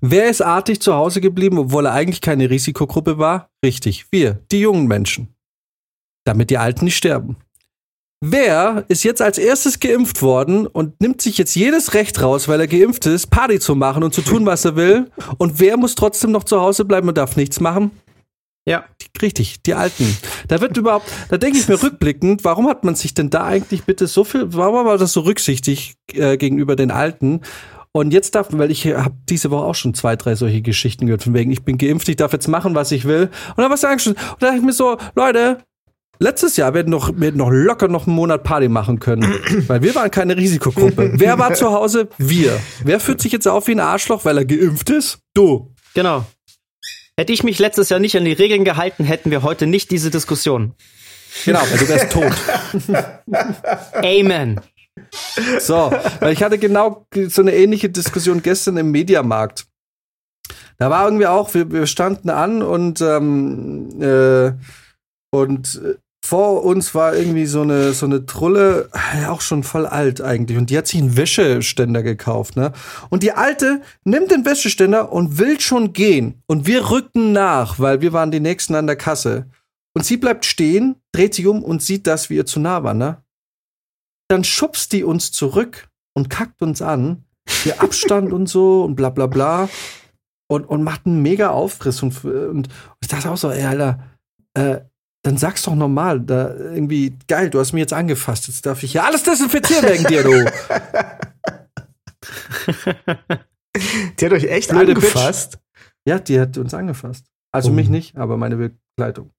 [0.00, 3.50] Wer ist artig zu Hause geblieben, obwohl er eigentlich keine Risikogruppe war?
[3.64, 5.34] Richtig, wir, die jungen Menschen.
[6.24, 7.36] Damit die Alten nicht sterben.
[8.20, 12.60] Wer ist jetzt als erstes geimpft worden und nimmt sich jetzt jedes Recht raus, weil
[12.60, 15.10] er geimpft ist, Party zu machen und zu tun, was er will?
[15.38, 17.92] Und wer muss trotzdem noch zu Hause bleiben und darf nichts machen?
[18.66, 18.84] Ja,
[19.22, 20.16] Richtig, die Alten.
[20.46, 23.84] Da wird überhaupt, da denke ich mir rückblickend, warum hat man sich denn da eigentlich
[23.84, 27.40] bitte so viel, warum war das so rücksichtig äh, gegenüber den Alten?
[27.92, 31.24] Und jetzt darf, weil ich habe diese Woche auch schon zwei, drei solche Geschichten gehört,
[31.24, 33.30] von wegen, ich bin geimpft, ich darf jetzt machen, was ich will.
[33.56, 35.58] Und dann was sagen schon, und da dachte ich mir so, Leute,
[36.18, 39.22] letztes Jahr hätten noch, wir hätten noch locker noch einen Monat Party machen können,
[39.66, 41.12] weil wir waren keine Risikogruppe.
[41.14, 42.08] Wer war zu Hause?
[42.18, 42.58] Wir.
[42.84, 45.18] Wer fühlt sich jetzt auf wie ein Arschloch, weil er geimpft ist?
[45.34, 45.74] Du.
[45.94, 46.24] genau.
[47.16, 50.08] Hätte ich mich letztes Jahr nicht an die Regeln gehalten, hätten wir heute nicht diese
[50.08, 50.74] Diskussion.
[51.44, 52.32] Genau, weil du wärst tot.
[53.94, 54.60] Amen.
[55.58, 59.66] So, weil ich hatte genau so eine ähnliche Diskussion gestern im Mediamarkt.
[60.78, 64.52] Da war irgendwie auch, wir, wir standen an und ähm, äh,
[65.30, 65.96] und äh,
[66.28, 70.58] vor uns war irgendwie so eine so eine Trulle, ja, auch schon voll alt eigentlich
[70.58, 72.72] und die hat sich einen Wäscheständer gekauft, ne?
[73.08, 78.02] Und die alte nimmt den Wäscheständer und will schon gehen und wir rücken nach, weil
[78.02, 79.46] wir waren die nächsten an der Kasse.
[79.94, 82.98] Und sie bleibt stehen, dreht sich um und sieht, dass wir ihr zu nah waren,
[82.98, 83.22] ne?
[84.28, 87.24] dann schubst die uns zurück und kackt uns an.
[87.64, 89.68] Wir Abstand und so und bla bla bla.
[90.50, 92.02] Und, und macht einen mega Aufriss.
[92.02, 92.68] Und, und
[93.00, 93.98] ich dachte auch so, ey, Alter,
[94.54, 94.80] äh,
[95.22, 96.20] dann sag's doch normal.
[96.20, 98.46] Da irgendwie, geil, du hast mich jetzt angefasst.
[98.48, 100.44] Jetzt darf ich hier alles desinfizieren wegen dir, du.
[104.18, 105.58] Die hat euch echt Blöde angefasst.
[106.06, 107.26] Ja, die hat uns angefasst.
[107.52, 107.74] Also Oh.
[107.74, 108.56] mich nicht, aber meine
[108.96, 109.30] Begleitung.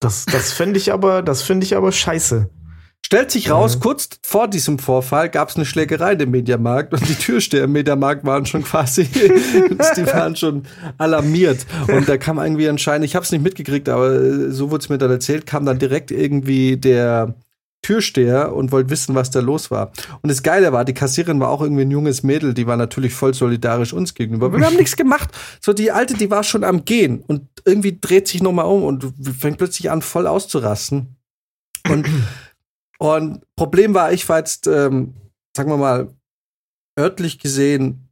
[0.00, 2.50] Das, das finde ich aber, das finde ich aber scheiße.
[3.04, 3.80] Stellt sich raus, Mhm.
[3.80, 8.24] kurz vor diesem Vorfall gab es eine Schlägerei im Mediamarkt und die Türsteher im Mediamarkt
[8.24, 9.04] waren schon quasi,
[9.96, 10.62] die waren schon
[10.98, 11.66] alarmiert.
[11.88, 14.88] Und da kam irgendwie anscheinend, ich habe es nicht mitgekriegt, aber äh, so wurde es
[14.88, 17.34] mir dann erzählt, kam dann direkt irgendwie der
[17.84, 19.90] Türsteher und wollte wissen, was da los war.
[20.22, 23.12] Und das Geile war, die Kassiererin war auch irgendwie ein junges Mädel, die war natürlich
[23.12, 24.52] voll solidarisch uns gegenüber.
[24.56, 25.30] Wir haben nichts gemacht.
[25.60, 28.84] So die Alte, die war schon am Gehen und irgendwie dreht sich noch mal um
[28.84, 31.16] und fängt plötzlich an, voll auszurasten.
[31.90, 32.06] Und
[33.02, 35.14] und Problem war, ich war jetzt, ähm,
[35.56, 36.14] sagen wir mal,
[36.96, 38.08] örtlich gesehen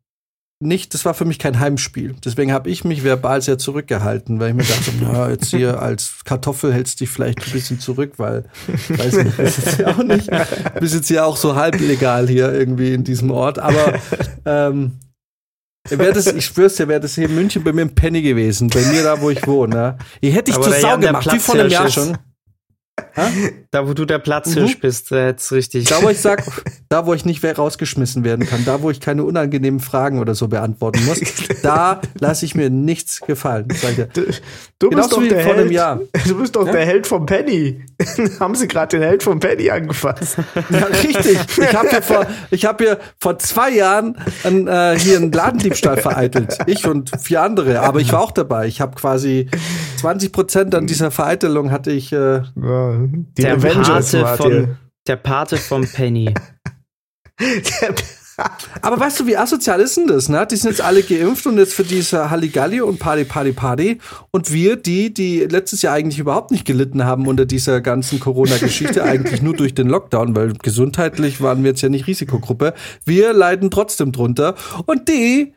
[0.58, 2.16] nicht, das war für mich kein Heimspiel.
[2.24, 6.24] Deswegen habe ich mich verbal sehr zurückgehalten, weil ich mir dachte, na, jetzt hier als
[6.24, 8.46] Kartoffel hältst du dich vielleicht ein bisschen zurück, weil,
[8.88, 10.28] weiß nicht, das ist ja auch nicht,
[10.80, 13.94] bist jetzt ja auch so halblegal hier irgendwie in diesem Ort, aber
[14.44, 14.98] ähm,
[15.88, 18.82] das, ich schwör's dir, wäre das hier in München bei mir ein Penny gewesen, bei
[18.86, 19.74] mir da, wo ich wohne.
[19.76, 19.98] Ne?
[20.20, 22.18] Hier hätte ich Aber zur der Sau gemacht, wie vor einem Jahr schon.
[23.70, 24.80] Da, wo du der Platzhirsch Mhm.
[24.80, 25.84] bist, äh, jetzt richtig.
[25.88, 26.42] Da, wo ich sag,
[26.88, 30.48] da, wo ich nicht rausgeschmissen werden kann, da, wo ich keine unangenehmen Fragen oder so
[30.48, 31.20] beantworten muss,
[31.62, 33.68] da lasse ich mir nichts gefallen.
[33.80, 34.08] Sag ich dir.
[34.78, 35.70] Du, du bist doch der Held.
[35.70, 36.00] Jahr.
[36.26, 36.72] Du bist doch Ja?
[36.72, 37.84] der Held vom Penny.
[38.38, 40.36] Haben sie gerade den Held vom Penny angefasst?
[40.70, 41.38] Ja, richtig.
[41.58, 45.96] Ich habe hier vor, ich habe hier vor zwei Jahren einen, äh, hier einen Ladendiebstahl
[45.98, 46.58] vereitelt.
[46.66, 47.80] Ich und vier andere.
[47.80, 48.66] Aber ich war auch dabei.
[48.66, 49.48] Ich habe quasi
[50.00, 52.12] 20 Prozent an dieser Vereitelung hatte ich.
[52.12, 54.76] Äh, Ja, die der Avengers Pate, von,
[55.06, 56.34] der Pate vom Penny.
[58.82, 60.28] Aber weißt du, wie asozial ist denn das?
[60.28, 60.46] Ne?
[60.50, 63.98] Die sind jetzt alle geimpft und jetzt für diese Halligalli und Party, Party, Party.
[64.30, 69.02] Und wir, die, die letztes Jahr eigentlich überhaupt nicht gelitten haben unter dieser ganzen Corona-Geschichte,
[69.04, 72.74] eigentlich nur durch den Lockdown, weil gesundheitlich waren wir jetzt ja nicht Risikogruppe.
[73.04, 74.54] Wir leiden trotzdem drunter.
[74.86, 75.54] Und die,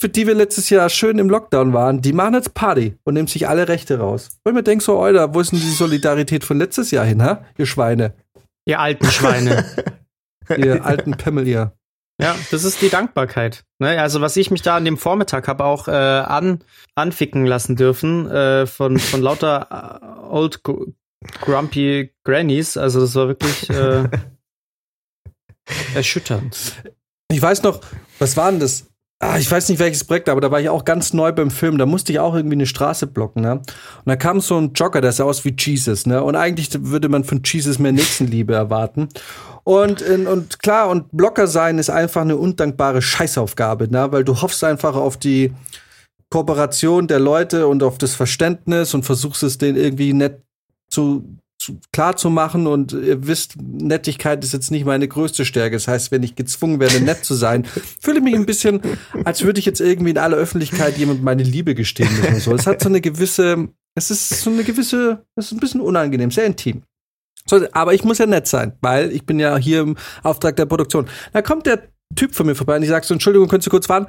[0.00, 3.28] für die wir letztes Jahr schön im Lockdown waren, die machen jetzt Party und nehmen
[3.28, 4.38] sich alle Rechte raus.
[4.44, 7.44] Weil mir denkt so, Alter, wo ist denn die Solidarität von letztes Jahr hin, ha?
[7.56, 8.14] Ihr Schweine.
[8.66, 9.64] Ihr alten Schweine.
[10.56, 11.72] Ihr alten Pimmel, ihr.
[12.22, 13.64] Ja, das ist die Dankbarkeit.
[13.78, 14.00] Ne?
[14.00, 16.60] Also was ich mich da an dem Vormittag habe auch äh, an,
[16.94, 20.86] anficken lassen dürfen äh, von, von lauter äh, old gr-
[21.40, 22.76] grumpy Grannies.
[22.76, 24.08] Also das war wirklich äh,
[25.94, 26.82] erschütternd.
[27.30, 27.80] Ich weiß noch,
[28.18, 28.86] was war denn das?
[29.18, 31.78] Ah, ich weiß nicht welches Projekt, aber da war ich auch ganz neu beim Film.
[31.78, 33.52] Da musste ich auch irgendwie eine Straße blocken, ne?
[33.52, 33.64] Und
[34.04, 36.22] da kam so ein Jogger, der sah aus wie Jesus, ne?
[36.22, 39.08] Und eigentlich würde man von Jesus mehr Nächstenliebe erwarten.
[39.64, 44.12] Und, und klar, und Blocker sein ist einfach eine undankbare Scheißaufgabe, ne?
[44.12, 45.54] Weil du hoffst einfach auf die
[46.28, 50.42] Kooperation der Leute und auf das Verständnis und versuchst es denen irgendwie nett
[50.90, 51.24] zu,
[51.58, 55.76] zu klar zu machen und ihr wisst, Nettigkeit ist jetzt nicht meine größte Stärke.
[55.76, 57.64] Das heißt, wenn ich gezwungen werde, nett zu sein,
[58.00, 58.80] fühle ich mich ein bisschen,
[59.24, 62.34] als würde ich jetzt irgendwie in aller Öffentlichkeit jemand meine Liebe gestehen müssen.
[62.34, 62.54] und So.
[62.54, 66.30] Es hat so eine gewisse, es ist so eine gewisse, es ist ein bisschen unangenehm,
[66.30, 66.82] sehr intim.
[67.48, 70.66] So, aber ich muss ja nett sein, weil ich bin ja hier im Auftrag der
[70.66, 71.06] Produktion.
[71.32, 73.88] Da kommt der Typ von mir vorbei und ich sage so, Entschuldigung, könntest du kurz
[73.88, 74.06] warten?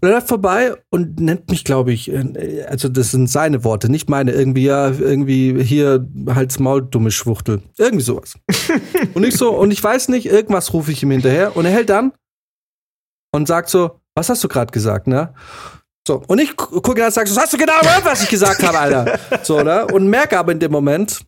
[0.00, 3.90] Und er läuft vorbei und nennt mich, glaube ich, äh, also das sind seine Worte,
[3.90, 7.62] nicht meine, irgendwie, ja, irgendwie hier Hals Maul, dumme Schwuchtel.
[7.78, 8.34] Irgendwie sowas.
[9.14, 11.90] und ich so, und ich weiß nicht, irgendwas rufe ich ihm hinterher und er hält
[11.90, 12.12] dann
[13.34, 15.34] und sagt so, was hast du gerade gesagt, ne?
[16.06, 18.22] So, und ich gu- gucke ihn an und sage, so, hast du genau gehört, was
[18.22, 19.18] ich gesagt habe, Alter?
[19.42, 19.86] So, ne?
[19.86, 21.20] Und merke aber in dem Moment,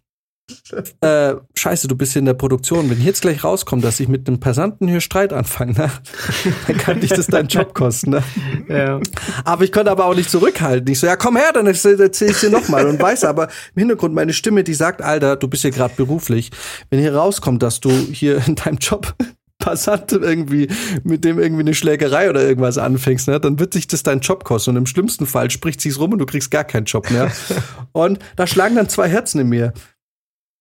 [1.00, 2.90] äh, scheiße, du bist hier in der Produktion.
[2.90, 5.90] Wenn ich jetzt gleich rauskomme, dass ich mit einem Passanten hier Streit anfange, ne?
[6.66, 8.10] dann kann dich das deinen Job kosten.
[8.10, 8.22] Ne?
[8.68, 9.00] Ja.
[9.44, 10.90] Aber ich konnte aber auch nicht zurückhalten.
[10.92, 12.86] Ich so, ja, komm her, dann erzähl ich dir nochmal.
[12.86, 16.50] Und weiß aber im Hintergrund meine Stimme, die sagt, Alter, du bist hier gerade beruflich.
[16.90, 19.14] Wenn hier rauskommt, dass du hier in deinem Job
[19.60, 20.68] Passant irgendwie
[21.04, 24.42] mit dem irgendwie eine Schlägerei oder irgendwas anfängst, ne, dann wird sich das dein Job
[24.42, 24.70] kosten.
[24.70, 27.30] Und im schlimmsten Fall spricht sich's rum und du kriegst gar keinen Job mehr.
[27.92, 29.72] und da schlagen dann zwei Herzen in mir.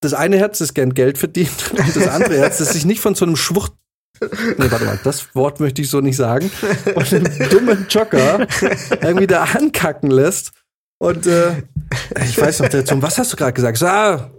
[0.01, 3.15] Das eine Herz, das gern Geld verdient, und das andere Herz, das sich nicht von
[3.15, 3.73] so einem Schwucht
[4.21, 6.51] Nee, warte mal, das Wort möchte ich so nicht sagen.
[6.93, 8.47] Und einen dummen Jogger
[9.01, 10.51] irgendwie da ankacken lässt.
[10.99, 11.63] Und äh,
[12.25, 13.77] ich weiß noch, der Tom, was hast du gerade gesagt?
[13.77, 14.29] So, ah,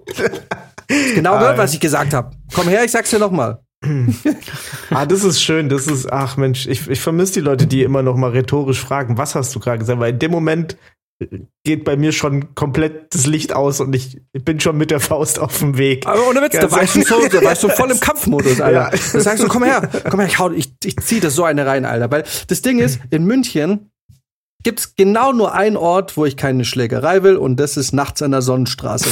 [0.86, 2.36] genau gehört, was ich gesagt habe.
[2.52, 3.62] Komm her, ich sag's dir noch mal.
[4.90, 5.68] Ah, das ist schön.
[5.68, 9.16] Das ist, ach Mensch, ich, ich vermisse die Leute, die immer noch mal rhetorisch fragen,
[9.16, 10.00] was hast du gerade gesagt?
[10.00, 10.76] Weil in dem Moment
[11.64, 15.38] geht bei mir schon komplett das Licht aus und ich, bin schon mit der Faust
[15.38, 16.06] auf dem Weg.
[16.06, 18.90] Aber ohne Witz, da warst du so, da warst du voll im Kampfmodus, Alter.
[18.94, 18.98] Ja.
[19.12, 21.66] Da sagst du, komm her, komm her, ich, hau, ich, ich zieh das so eine
[21.66, 22.10] rein, Alter.
[22.10, 23.90] Weil das Ding ist, in München
[24.62, 28.30] gibt's genau nur einen Ort, wo ich keine Schlägerei will, und das ist nachts an
[28.30, 29.08] der Sonnenstraße.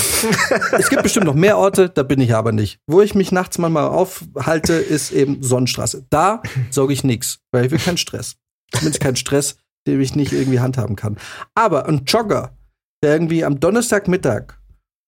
[0.73, 2.81] es gibt bestimmt noch mehr Orte, da bin ich aber nicht.
[2.87, 6.07] Wo ich mich nachts manchmal aufhalte, ist eben Sonnenstraße.
[6.11, 8.37] Da sorge ich nix, weil ich will keinen Stress.
[8.73, 9.57] Zumindest keinen Stress,
[9.89, 11.17] den ich nicht irgendwie handhaben kann.
[11.55, 12.57] Aber ein Jogger,
[13.03, 14.59] der irgendwie am Donnerstagmittag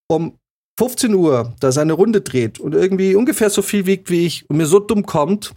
[0.08, 0.36] um
[0.78, 4.56] 15 Uhr da seine Runde dreht und irgendwie ungefähr so viel wiegt wie ich und
[4.56, 5.54] mir so dumm kommt.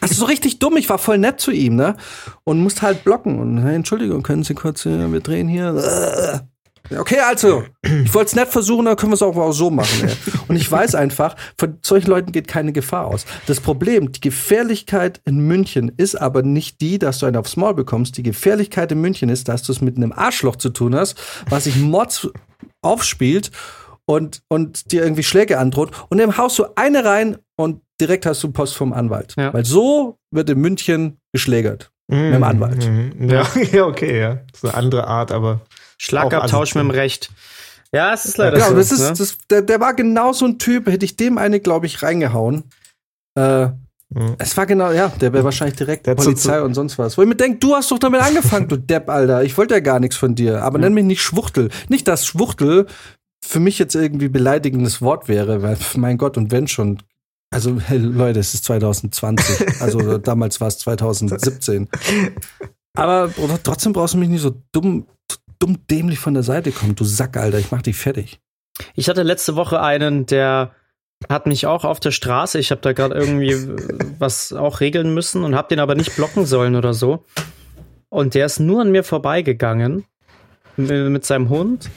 [0.00, 1.96] Also so richtig dumm, ich war voll nett zu ihm, ne?
[2.44, 3.38] Und musste halt blocken.
[3.38, 6.48] Und hey, Entschuldigung, können Sie kurz, äh, wir drehen hier.
[6.94, 10.08] Okay, also, ich wollte es nett versuchen, dann können wir es auch, auch so machen.
[10.08, 10.14] Ey.
[10.48, 13.24] Und ich weiß einfach, von solchen Leuten geht keine Gefahr aus.
[13.46, 17.74] Das Problem, die Gefährlichkeit in München ist aber nicht die, dass du einen aufs Maul
[17.74, 18.16] bekommst.
[18.16, 21.16] Die Gefährlichkeit in München ist, dass du es mit einem Arschloch zu tun hast,
[21.48, 22.28] was sich Mords
[22.82, 23.50] aufspielt
[24.06, 25.90] und, und dir irgendwie Schläge androht.
[26.08, 29.34] Und dann haust du eine rein und direkt hast du Post vom Anwalt.
[29.36, 29.52] Ja.
[29.52, 31.90] Weil so wird in München geschlägert.
[32.08, 32.86] Mit dem Anwalt.
[32.86, 33.28] Mhm.
[33.28, 34.34] Ja, ja, okay, ja.
[34.52, 35.60] Das ist eine andere Art, aber.
[35.98, 37.30] Schlagabtausch mit dem Recht.
[37.92, 38.76] Ja, es ist leider Genau, so.
[38.76, 39.14] das ist, ne?
[39.16, 42.64] das, der, der war genau so ein Typ, hätte ich dem eine, glaube ich, reingehauen.
[43.36, 43.68] Äh,
[44.08, 44.36] Mhm.
[44.38, 47.18] es war genau, ja, der wäre wahrscheinlich direkt Der so Polizei und sonst was.
[47.18, 49.42] Wo ich mir denke, du hast doch damit angefangen, du Depp, Alter.
[49.42, 50.62] Ich wollte ja gar nichts von dir.
[50.62, 51.70] Aber nenn mich nicht Schwuchtel.
[51.88, 52.86] Nicht, dass Schwuchtel
[53.44, 56.98] für mich jetzt irgendwie beleidigendes Wort wäre, weil, mein Gott, und wenn schon.
[57.50, 59.80] Also, Leute, es ist 2020.
[59.80, 61.88] Also, damals war es 2017.
[62.94, 63.30] Aber
[63.62, 65.06] trotzdem brauchst du mich nicht so dumm,
[65.58, 66.94] dumm dämlich von der Seite kommen.
[66.94, 67.58] Du Sack, Alter.
[67.58, 68.40] Ich mach dich fertig.
[68.94, 70.72] Ich hatte letzte Woche einen, der
[71.28, 73.54] hat mich auch auf der Straße, ich habe da gerade irgendwie
[74.18, 77.24] was auch regeln müssen und habe den aber nicht blocken sollen oder so.
[78.08, 80.04] Und der ist nur an mir vorbeigegangen
[80.76, 81.90] mit seinem Hund.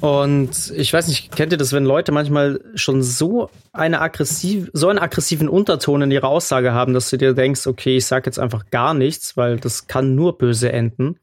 [0.00, 4.88] Und ich weiß nicht, kennt ihr das, wenn Leute manchmal schon so eine aggressiv, so
[4.88, 8.38] einen aggressiven Unterton in ihrer Aussage haben, dass du dir denkst, okay, ich sag jetzt
[8.38, 11.18] einfach gar nichts, weil das kann nur böse enden.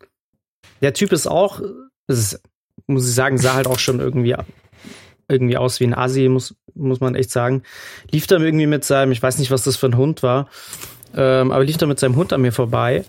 [0.82, 1.62] Der Typ ist auch,
[2.08, 2.42] ist,
[2.88, 4.36] muss ich sagen, sah halt auch schon irgendwie
[5.30, 7.64] irgendwie aus wie ein Assi, muss, muss man echt sagen.
[8.12, 10.50] Lief dann irgendwie mit seinem, ich weiß nicht, was das für ein Hund war,
[11.16, 13.06] ähm, aber lief dann mit seinem Hund an mir vorbei.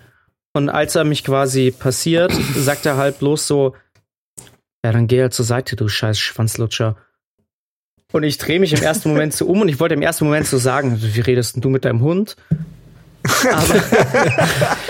[0.52, 3.74] Und als er mich quasi passiert, sagt er halt bloß so,
[4.84, 6.96] ja, dann geh halt zur Seite, du scheiß Schwanzlutscher.
[8.12, 10.46] Und ich drehe mich im ersten Moment so um und ich wollte im ersten Moment
[10.46, 12.36] so sagen, wie redest denn du mit deinem Hund?
[13.50, 13.82] Aber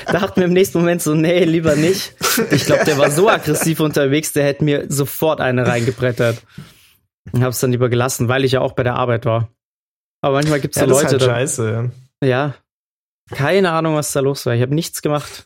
[0.13, 2.13] dachte mir im nächsten Moment so, nee, lieber nicht.
[2.51, 6.43] Ich glaube, der war so aggressiv unterwegs, der hätte mir sofort eine reingebrettert.
[7.33, 9.49] Und hab's dann lieber gelassen, weil ich ja auch bei der Arbeit war.
[10.21, 11.91] Aber manchmal gibt's Ja, so das ist Leute, halt da, scheiße.
[12.25, 12.55] ja,
[13.31, 14.55] keine Ahnung, was da los war.
[14.55, 15.45] Ich habe nichts gemacht.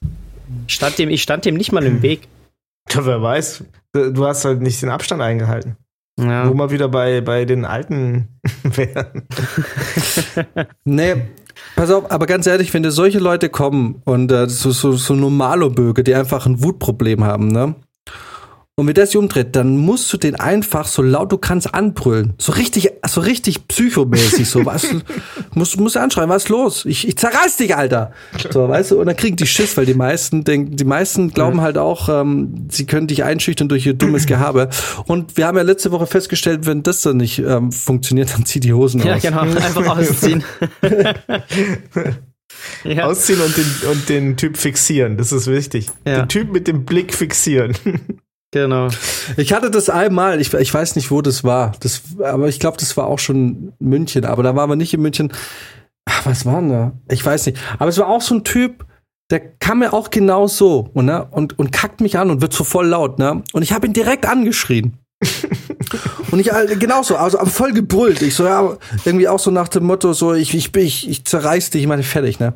[0.66, 2.26] Ich stand dem, ich stand dem nicht mal im Weg.
[2.90, 3.64] Ja, wer weiß.
[3.92, 5.76] Du hast halt nicht den Abstand eingehalten.
[6.16, 6.52] Wo Ja.
[6.52, 8.28] wir wieder bei, bei den Alten
[8.64, 9.22] wären.
[10.84, 11.14] Nee,
[11.76, 15.14] pass auf, aber ganz ehrlich, wenn dir solche Leute kommen und äh, so, so, so
[15.14, 17.74] Normalo-Böge, die einfach ein Wutproblem haben, ne?
[18.78, 22.34] Und wenn der sich umdreht, dann musst du den einfach so laut du kannst anbrüllen.
[22.38, 24.86] So richtig, so richtig psychomäßig, so, was,
[25.52, 26.84] musst, musst du anschreien, was ist los?
[26.84, 28.12] Ich, ich zerreiß dich, Alter.
[28.52, 31.60] So, weißt du, und dann kriegen die Schiss, weil die meisten denken, die meisten glauben
[31.60, 34.70] halt auch, ähm, sie können dich einschüchtern durch ihr dummes Gehabe.
[35.06, 38.60] Und wir haben ja letzte Woche festgestellt, wenn das dann nicht ähm, funktioniert, dann zieh
[38.60, 39.22] die Hosen ja, aus.
[39.22, 39.40] genau.
[39.40, 40.44] Einfach ausziehen.
[42.84, 43.06] ja.
[43.06, 45.16] Ausziehen und den, und den Typ fixieren.
[45.16, 45.88] Das ist wichtig.
[46.06, 46.20] Ja.
[46.20, 47.74] Den Typ mit dem Blick fixieren.
[48.50, 48.88] Genau.
[49.36, 51.72] Ich hatte das einmal, ich, ich weiß nicht, wo das war.
[51.80, 54.24] Das, aber ich glaube, das war auch schon München.
[54.24, 55.32] Aber da waren wir nicht in München.
[56.06, 56.92] Ach, was war denn da?
[57.10, 57.58] Ich weiß nicht.
[57.78, 58.86] Aber es war auch so ein Typ,
[59.30, 62.52] der kam mir auch genau so und, ne, und, und kackt mich an und wird
[62.52, 63.18] so voll laut.
[63.18, 63.42] Ne?
[63.52, 64.96] Und ich habe ihn direkt angeschrien.
[66.30, 68.22] und ich äh, genauso, also aber voll gebrüllt.
[68.22, 71.70] Ich so, ja, irgendwie auch so nach dem Motto, so, ich, ich, ich, ich zerreiß
[71.70, 72.54] dich, ich meine, fertig, ne?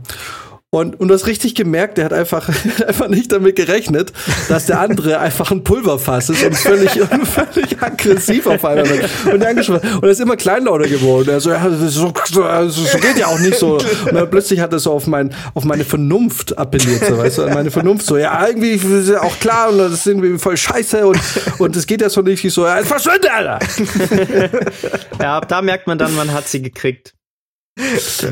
[0.74, 2.48] Und, und du hast richtig gemerkt, der hat einfach,
[2.86, 4.10] einfach nicht damit gerechnet,
[4.48, 6.92] dass der andere einfach ein Pulverfass ist und völlig,
[7.24, 9.10] völlig aggressiv auf einmal wird.
[9.30, 9.96] Und, angesprochen.
[9.96, 11.28] und er ist immer kleinlauter geworden.
[11.28, 13.74] Also, ja, so, so, so geht ja auch nicht so.
[13.74, 17.48] Und dann plötzlich hat er so auf, mein, auf meine Vernunft appelliert, so, weißt du,
[17.48, 21.06] meine Vernunft so, ja, irgendwie ist ja auch klar und das ist irgendwie voll scheiße
[21.06, 21.20] und,
[21.58, 23.58] und es geht ja so nicht so, ja, verschwinde, Alter!
[25.20, 27.12] Ja, da merkt man dann, man hat sie gekriegt.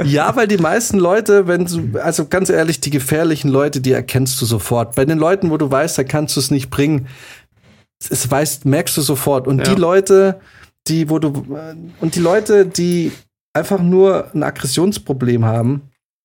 [0.05, 4.41] Ja, weil die meisten Leute, wenn du, also ganz ehrlich, die gefährlichen Leute, die erkennst
[4.41, 4.95] du sofort.
[4.97, 7.07] Bei den Leuten, wo du weißt, da kannst du es nicht bringen,
[8.11, 9.47] es weißt, merkst du sofort.
[9.47, 9.75] Und Ja.
[9.75, 10.41] die Leute,
[10.89, 13.13] die, wo du, äh, und die Leute, die
[13.55, 15.83] einfach nur ein Aggressionsproblem haben,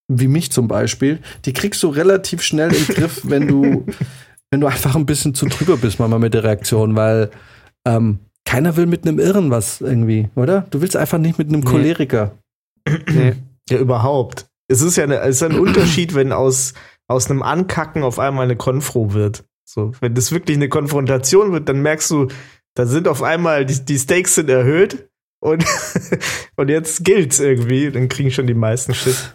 [0.08, 3.86] wie mich zum Beispiel, die kriegst du relativ schnell im Griff, wenn du,
[4.52, 7.32] wenn du einfach ein bisschen zu drüber bist, manchmal mit der Reaktion, weil
[7.88, 10.68] ähm, keiner will mit einem Irren was irgendwie, oder?
[10.70, 11.64] Du willst einfach nicht mit einem.
[11.64, 12.26] Choleriker.
[12.26, 12.42] Nee.
[13.70, 14.48] Ja, überhaupt.
[14.68, 16.74] Es ist ja eine, es ist ein Unterschied, wenn aus,
[17.08, 19.44] aus einem Ankacken auf einmal eine Konfro wird.
[19.64, 22.28] So, wenn das wirklich eine Konfrontation wird, dann merkst du,
[22.76, 25.10] da sind auf einmal die, die Stakes sind erhöht
[25.40, 25.66] und,
[26.56, 27.92] und jetzt gilt's irgendwie.
[27.92, 29.32] Dann kriegen schon die meisten Schiss.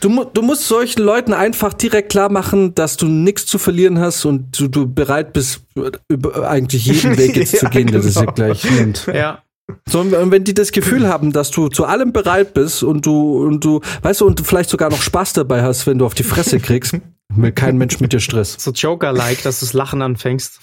[0.00, 4.24] Du, du musst solchen Leuten einfach direkt klar machen, dass du nichts zu verlieren hast
[4.24, 5.62] und du, du bereit bist,
[6.08, 8.32] über eigentlich jeden Weg jetzt zu Ja, gehen, der das genau.
[8.32, 9.06] dir gleich nimmt.
[9.06, 9.42] Ja.
[9.88, 13.44] So, und wenn die das Gefühl haben, dass du zu allem bereit bist und du,
[13.46, 16.14] und du, weißt du, und du vielleicht sogar noch Spaß dabei hast, wenn du auf
[16.14, 16.94] die Fresse kriegst,
[17.34, 18.56] will kein Mensch mit dir Stress.
[18.58, 20.60] So Joker-like, dass du das Lachen anfängst.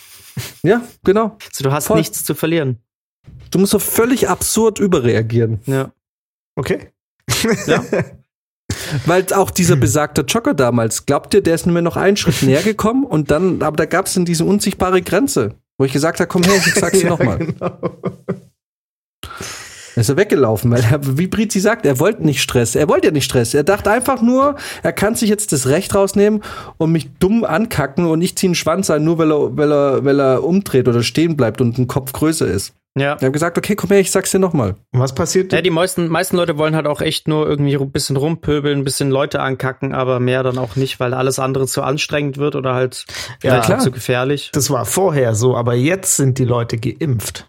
[0.63, 1.37] Ja, genau.
[1.49, 1.97] Also du hast Voll.
[1.97, 2.77] nichts zu verlieren.
[3.51, 5.59] Du musst so völlig absurd überreagieren.
[5.65, 5.91] Ja.
[6.55, 6.91] Okay.
[7.67, 7.83] Ja.
[9.05, 12.61] Weil auch dieser besagte Joker damals, glaubt ihr, der ist mir noch einen Schritt näher
[12.61, 16.27] gekommen und dann, aber da gab es dann diese unsichtbare Grenze, wo ich gesagt habe,
[16.27, 17.37] komm her, ich sag's dir Ja, nochmal.
[17.39, 17.79] genau.
[19.99, 22.75] Ist er weggelaufen, weil er, wie Brizi sagt, er wollte nicht Stress.
[22.75, 23.53] Er wollte ja nicht Stress.
[23.53, 26.41] Er dachte einfach nur, er kann sich jetzt das Recht rausnehmen
[26.77, 30.05] und mich dumm ankacken und ich ziehe einen Schwanz ein, nur weil er, weil er,
[30.05, 32.73] weil er umdreht oder stehen bleibt und ein Kopf größer ist.
[32.97, 33.19] Ja.
[33.21, 34.75] Wir haben gesagt, okay, komm her, ich sag's dir nochmal.
[34.91, 35.53] Und was passiert?
[35.53, 38.83] Ja, die meisten, meisten Leute wollen halt auch echt nur irgendwie ein bisschen rumpöbeln, ein
[38.83, 42.73] bisschen Leute ankacken, aber mehr dann auch nicht, weil alles andere zu anstrengend wird oder
[42.73, 43.05] halt
[43.43, 43.79] Ja, klar.
[43.79, 44.49] zu gefährlich.
[44.53, 47.47] Das war vorher so, aber jetzt sind die Leute geimpft.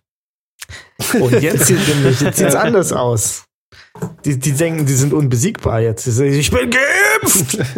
[1.20, 1.78] Und jetzt sieht
[2.36, 3.44] sieht's anders aus.
[4.24, 6.06] Die, die denken, die sind unbesiegbar jetzt.
[6.06, 7.58] Die sagen, ich bin geimpft!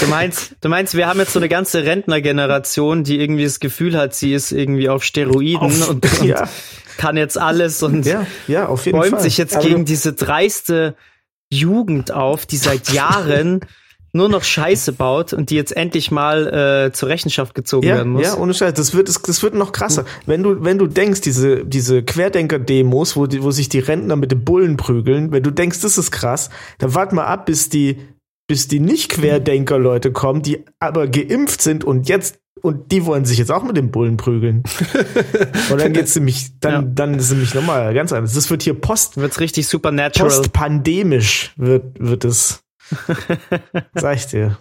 [0.00, 3.96] Du meinst, du meinst, wir haben jetzt so eine ganze Rentnergeneration, die irgendwie das Gefühl
[3.96, 6.48] hat, sie ist irgendwie auf Steroiden Auf- und, und ja,
[6.96, 9.20] kann jetzt alles und ja, ja, bäumt Fall.
[9.20, 10.94] sich jetzt Aber gegen diese dreiste
[11.50, 13.60] Jugend auf, die seit Jahren
[14.14, 18.12] nur noch Scheiße baut und die jetzt endlich mal äh, zur Rechenschaft gezogen Ja, werden
[18.12, 18.22] muss.
[18.22, 18.74] ja, ohne Scheiß.
[18.74, 20.04] Das wird, das wird noch krasser.
[20.24, 24.30] Wenn du, wenn du denkst, diese, diese Querdenker-Demos, wo, die, wo sich die Rentner mit
[24.30, 27.98] den Bullen prügeln, wenn du denkst, das ist krass, dann wart mal ab, bis die,
[28.46, 33.50] bis die Nicht-Querdenker-Leute kommen, die aber geimpft sind und jetzt, und die wollen sich jetzt
[33.50, 34.62] auch mit den Bullen prügeln.
[35.70, 36.82] und dann geht's nämlich, dann, Ja.
[36.94, 38.34] dann ist es nämlich nochmal ganz anders.
[38.34, 40.28] Das wird hier post, Wird's richtig supernatural.
[40.28, 42.60] postpandemisch wird, wird es.
[43.94, 44.58] Sag ich dir.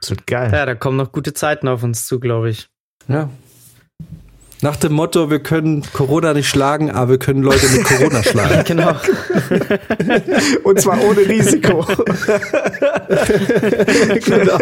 [0.00, 0.50] Das wird geil.
[0.52, 2.68] Ja, da kommen noch gute Zeiten auf uns zu, glaube ich.
[3.08, 3.28] Ja.
[4.62, 8.64] Nach dem Motto, wir können Corona nicht schlagen, aber wir können Leute mit Corona schlagen.
[8.66, 8.92] Genau.
[10.64, 11.86] Und zwar ohne Risiko.
[14.24, 14.58] genau.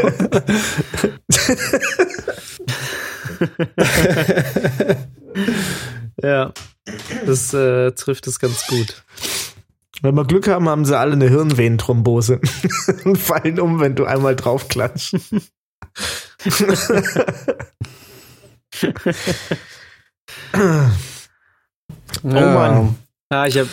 [6.23, 6.53] Ja.
[7.27, 9.03] Das äh, trifft es ganz gut.
[10.03, 12.41] Wenn wir Glück haben, haben sie alle eine Hirnvenenthrombose
[13.05, 15.17] und fallen um, wenn du einmal draufklatschst.
[22.23, 22.97] Oh Mann.
[23.31, 23.69] Ja, ich habe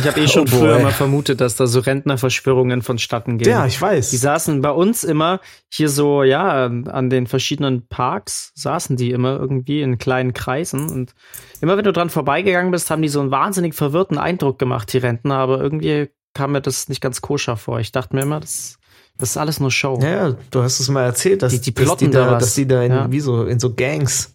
[0.00, 3.48] ich hab eh schon Oh früher mal vermutet, dass da so Rentnerverschwörungen vonstatten gehen.
[3.50, 4.10] Ja, ich weiß.
[4.10, 5.40] Die saßen bei uns immer
[5.72, 11.14] hier so, ja, an den verschiedenen Parks saßen die immer irgendwie in kleinen Kreisen und
[11.60, 14.98] immer wenn du dran vorbeigegangen bist, haben die so einen wahnsinnig verwirrten Eindruck gemacht, die
[14.98, 17.80] Rentner, aber irgendwie kam mir das nicht ganz koscher vor.
[17.80, 18.78] Ich dachte mir immer, das,
[19.18, 19.98] das ist alles nur Show.
[20.02, 22.54] Ja, du hast es mal erzählt, dass Die- die dass plotten die da, da dass
[22.54, 23.10] die da in, Ja.
[23.12, 24.34] wie so, in so Gangs,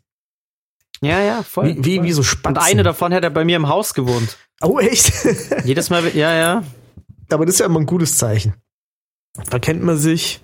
[1.02, 1.68] Ja, ja, voll.
[1.78, 2.06] wie, wie, voll.
[2.06, 2.58] wie so und Spatzen.
[2.64, 4.38] eine davon hätte bei mir im Haus gewohnt.
[4.62, 5.12] Oh, echt?
[5.66, 6.64] Jedes Mal, ja, ja.
[7.30, 8.54] Aber das ist ja immer ein gutes Zeichen.
[9.50, 10.42] Da kennt man sich.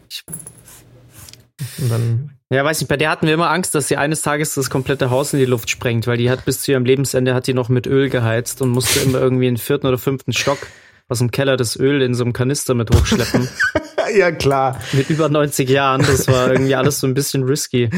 [1.78, 4.55] Und dann, Ja, weiß nicht, bei der hatten wir immer Angst, dass sie eines Tages
[4.55, 7.47] das komplette Haus in die Luft sprengt, weil die hat bis zu ihrem Lebensende hat
[7.47, 10.59] die noch mit Öl geheizt und musste immer irgendwie in den vierten oder fünften Stock
[11.07, 13.47] aus dem Keller das Öl in so einem Kanister mit hochschleppen.
[14.16, 14.80] ja, klar.
[14.93, 16.01] mit über 90 Jahren.
[16.01, 17.89] Das war irgendwie alles so ein bisschen risky.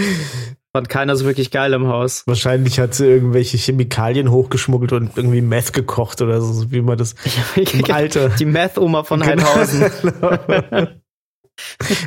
[0.75, 2.23] Fand keiner so wirklich geil im Haus.
[2.25, 7.13] Wahrscheinlich hat sie irgendwelche Chemikalien hochgeschmuggelt und irgendwie Meth gekocht oder so, wie man das
[7.55, 8.29] im Alter.
[8.29, 9.43] Die Meth-Oma von Genau.
[9.43, 9.91] Heidhausen.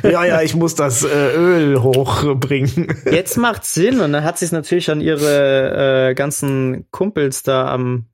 [0.03, 2.93] ja, ja, ich muss das äh, Öl hochbringen.
[3.09, 7.71] Jetzt macht's Sinn und dann hat sie es natürlich an ihre äh, ganzen Kumpels da
[7.73, 8.07] am,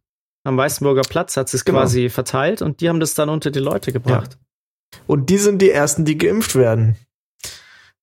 [0.43, 1.79] am Weißenburger Platz, hat sie es Genau.
[1.79, 4.37] quasi verteilt und die haben das dann unter die Leute gebracht.
[5.07, 6.95] Und die sind die ersten, die geimpft werden.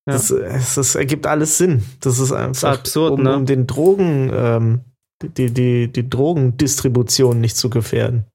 [0.07, 0.13] Ja.
[0.13, 1.83] Das, es- das ergibt alles Sinn.
[1.99, 3.35] Das ist einfach absurd, um, ne?
[3.35, 4.81] um den Drogen, ähm,
[5.23, 8.25] die, die, die Drogendistribution nicht zu gefährden.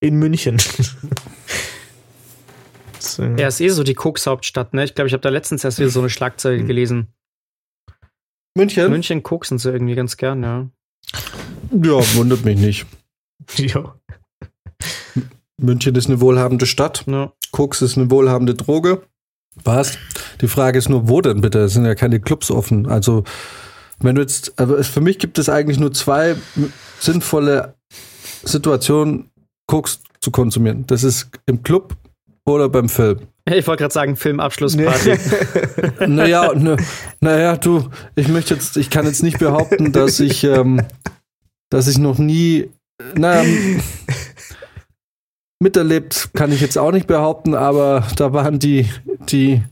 [0.00, 0.58] In München.
[2.94, 4.82] Das, Ja, ist eh so die Koks-Hauptstadt, ne?
[4.84, 6.66] Ich glaube, ich habe da letztens erst wieder so eine Schlagzeile Mhm.
[6.66, 7.06] gelesen.
[8.56, 8.90] München?
[8.90, 10.68] München koksen sie irgendwie ganz gern, ja.
[11.70, 12.86] Ja, wundert mich nicht.
[13.56, 13.94] ja.
[15.60, 17.04] München ist eine wohlhabende Stadt.
[17.06, 17.32] ja.
[17.52, 19.02] Koks ist eine wohlhabende Droge.
[19.64, 19.96] Was?
[20.40, 21.60] Die Frage ist nur, wo denn bitte?
[21.60, 22.86] Es sind ja keine Clubs offen.
[22.86, 23.24] Also,
[24.00, 26.36] wenn du jetzt, es- für mich gibt es eigentlich nur zwei
[27.00, 27.74] sinnvolle
[28.44, 29.30] Situationen,
[29.66, 30.84] Koks zu konsumieren.
[30.86, 31.94] Das ist im Club
[32.46, 33.18] oder beim Film.
[33.50, 35.18] Ich wollte gerade sagen, Filmabschlussparty.
[36.06, 36.76] Naja, ne,
[37.20, 40.80] naja, du, ich möchte jetzt, ich kann jetzt nicht behaupten, dass ich, ähm,
[41.70, 42.68] dass ich noch nie,
[43.14, 43.80] naja, m-
[45.60, 48.88] miterlebt kann ich jetzt auch nicht behaupten, aber da waren die,
[49.28, 49.62] die,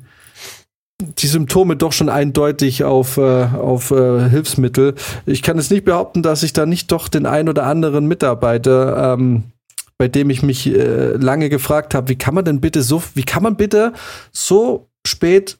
[1.00, 4.94] die Symptome doch schon eindeutig auf, äh, auf äh, Hilfsmittel.
[5.26, 9.14] Ich kann jetzt nicht behaupten, dass ich da nicht doch den ein oder anderen Mitarbeiter,
[9.14, 9.44] ähm,
[9.98, 13.24] bei dem ich mich äh, lange gefragt habe, wie kann man denn bitte so, wie
[13.24, 13.92] kann man bitte
[14.32, 15.58] so spät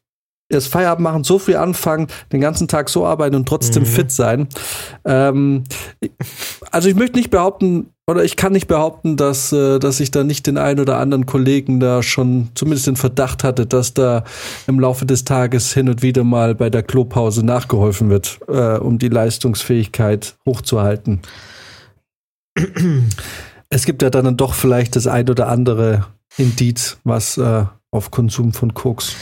[0.49, 3.87] erst Feierabend machen, so früh anfangen, den ganzen Tag so arbeiten und trotzdem Mhm.
[3.87, 4.49] fit sein.
[5.05, 5.65] Ähm,
[6.71, 10.23] also ich möchte nicht behaupten, oder ich kann nicht behaupten, dass, äh, dass ich da
[10.23, 14.23] nicht den einen oder anderen Kollegen da schon zumindest den Verdacht hatte, dass da
[14.69, 18.99] im Laufe des Tages hin und wieder mal bei der Klopause nachgeholfen wird, äh, um
[18.99, 21.23] die Leistungsfähigkeit hochzuhalten.
[23.69, 28.53] Es gibt ja dann doch vielleicht das ein oder andere Indiz, was äh, auf Konsum
[28.53, 29.17] von Koks.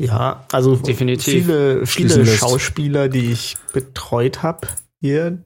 [0.00, 1.46] Ja, also Definitiv.
[1.46, 2.26] viele, viele.
[2.26, 4.68] Schauspieler, die ich betreut habe
[5.00, 5.38] hier,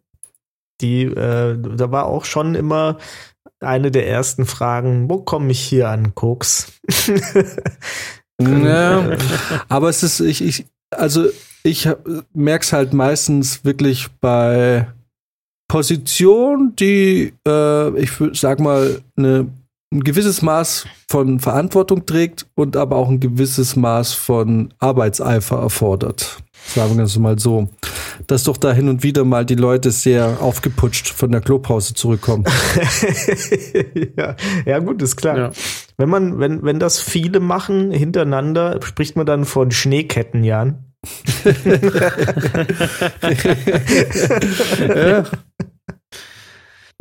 [0.81, 2.99] die, äh, da war auch schon immer
[3.61, 6.73] eine der ersten Fragen, wo komme ich hier an Koks?
[8.41, 9.17] Ja,
[9.69, 11.29] aber es ist, ich, ich also
[11.63, 11.89] ich
[12.35, 14.89] merke es halt meistens wirklich bei
[15.69, 19.49] Positionen, die, äh, ich sag mal, eine,
[19.93, 26.38] ein gewisses Maß von Verantwortung trägt und aber auch ein gewisses Maß von Arbeitseifer erfordert.
[26.74, 27.68] Sagen wir es mal so.
[28.26, 32.45] Dass doch da hin und wieder mal die Leute sehr aufgeputscht von der Klopause zurückkommen.
[34.16, 35.36] ja, ja, gut, ist klar.
[35.36, 35.51] Ja.
[35.99, 40.95] Wenn man, wenn, wenn das viele machen hintereinander, spricht man dann von Schneekettenjahren.
[44.88, 45.24] ja.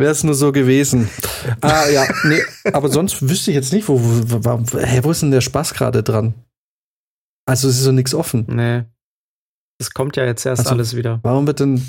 [0.02, 1.08] Wäre es nur so gewesen.
[1.62, 2.41] Ah, ja, nee,
[2.72, 5.74] aber sonst wüsste ich jetzt nicht, wo, wo, wo, hä, wo ist denn der Spaß
[5.74, 6.36] gerade dran?
[7.47, 8.45] Also es ist so nichts offen.
[8.47, 8.84] Nee.
[9.80, 11.20] Das kommt ja jetzt erst Also- alles wieder.
[11.24, 11.82] Warum wird denn,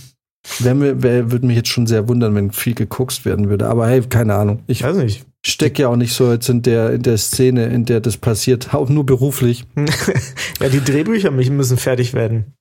[0.58, 3.66] wär mir, wär, würde mich jetzt schon sehr wundern, wenn viel gekokst werden würde.
[3.68, 4.62] Aber hey, keine Ahnung.
[4.66, 5.26] Ich weiß nicht.
[5.44, 8.72] stecke ja auch nicht so jetzt in der, in der Szene, in der das passiert,
[8.74, 9.64] auch nur beruflich.
[10.60, 12.54] ja, die Drehbücher müssen müssen fertig werden.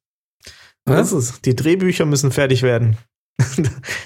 [0.85, 1.41] Das ist es.
[1.41, 2.97] Die Drehbücher müssen fertig werden.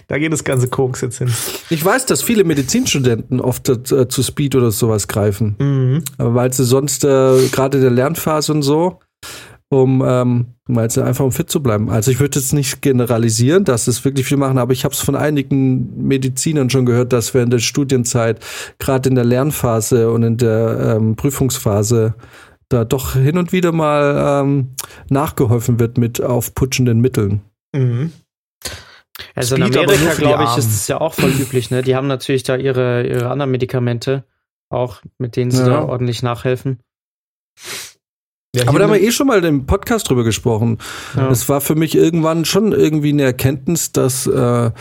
[0.08, 1.32] Da geht das ganze Koks jetzt hin.
[1.70, 5.56] Ich weiß, dass viele Medizinstudenten oft äh, zu Speed oder sowas greifen.
[5.60, 6.04] Mhm.
[6.18, 9.00] Weil sie sonst äh, gerade in der Lernphase und so,
[9.70, 11.90] um ähm, weil sie einfach um fit zu bleiben.
[11.90, 15.00] Also ich würde jetzt nicht generalisieren, dass es wirklich viel machen, aber ich habe es
[15.00, 18.40] von einigen Medizinern schon gehört, dass während der Studienzeit,
[18.80, 22.16] gerade in der Lernphase und in der ähm, Prüfungsphase,
[22.70, 24.70] da doch hin und wieder mal ähm,
[25.10, 27.42] nachgeholfen wird mit aufputschenden Mitteln.
[27.74, 28.12] Mhm.
[29.36, 31.82] Also in Speed nur Amerika, glaube ich, ist es ja auch voll üblich, ne?
[31.82, 34.24] Die haben natürlich da ihre, ihre anderen Medikamente,
[34.70, 35.68] auch mit denen sie Ja.
[35.70, 36.80] da ordentlich nachhelfen.
[38.56, 40.78] Ja, Aber da haben wir eh schon mal im Podcast drüber gesprochen.
[41.18, 41.30] Ja.
[41.30, 44.72] Es war für mich irgendwann schon irgendwie eine Erkenntnis, dass, äh,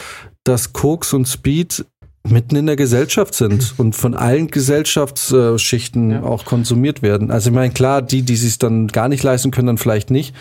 [0.45, 1.85] dass Koks und Speed
[2.27, 6.23] mitten in der Gesellschaft sind und von allen Gesellschaftsschichten Ja.
[6.23, 7.33] auch konsumiert werden.
[7.33, 10.35] Also ich meine, klar, die, die sich dann gar nicht leisten können, dann vielleicht nicht.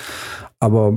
[0.59, 0.93] Aber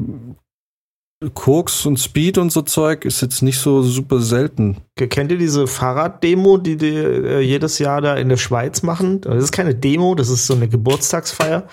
[1.34, 4.78] Koks und Speed und so Zeug ist jetzt nicht so super selten.
[4.96, 9.20] Kennt ihr diese Fahrraddemo, die die äh, jedes Jahr da in der Schweiz machen?
[9.20, 11.64] Das ist keine Demo, das ist so eine Geburtstagsfeier.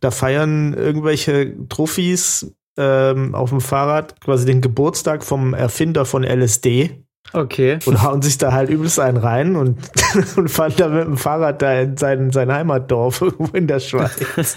[0.00, 7.04] Da feiern irgendwelche Trophys ähm, auf dem Fahrrad quasi den Geburtstag vom Erfinder von LSD
[7.32, 7.78] Okay.
[7.84, 9.78] und hauen sich da halt übelst einen rein und,
[10.36, 14.54] und fahren da mit dem Fahrrad da in sein, sein Heimatdorf irgendwo in der Schweiz.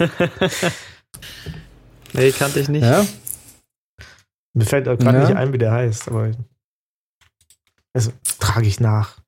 [2.14, 2.82] Nee, kannte ich nicht.
[2.82, 3.06] Ja?
[4.54, 5.24] Mir fällt auch gerade Ja.
[5.28, 6.30] nicht ein, wie der heißt, aber
[7.94, 9.18] also trage ich nach.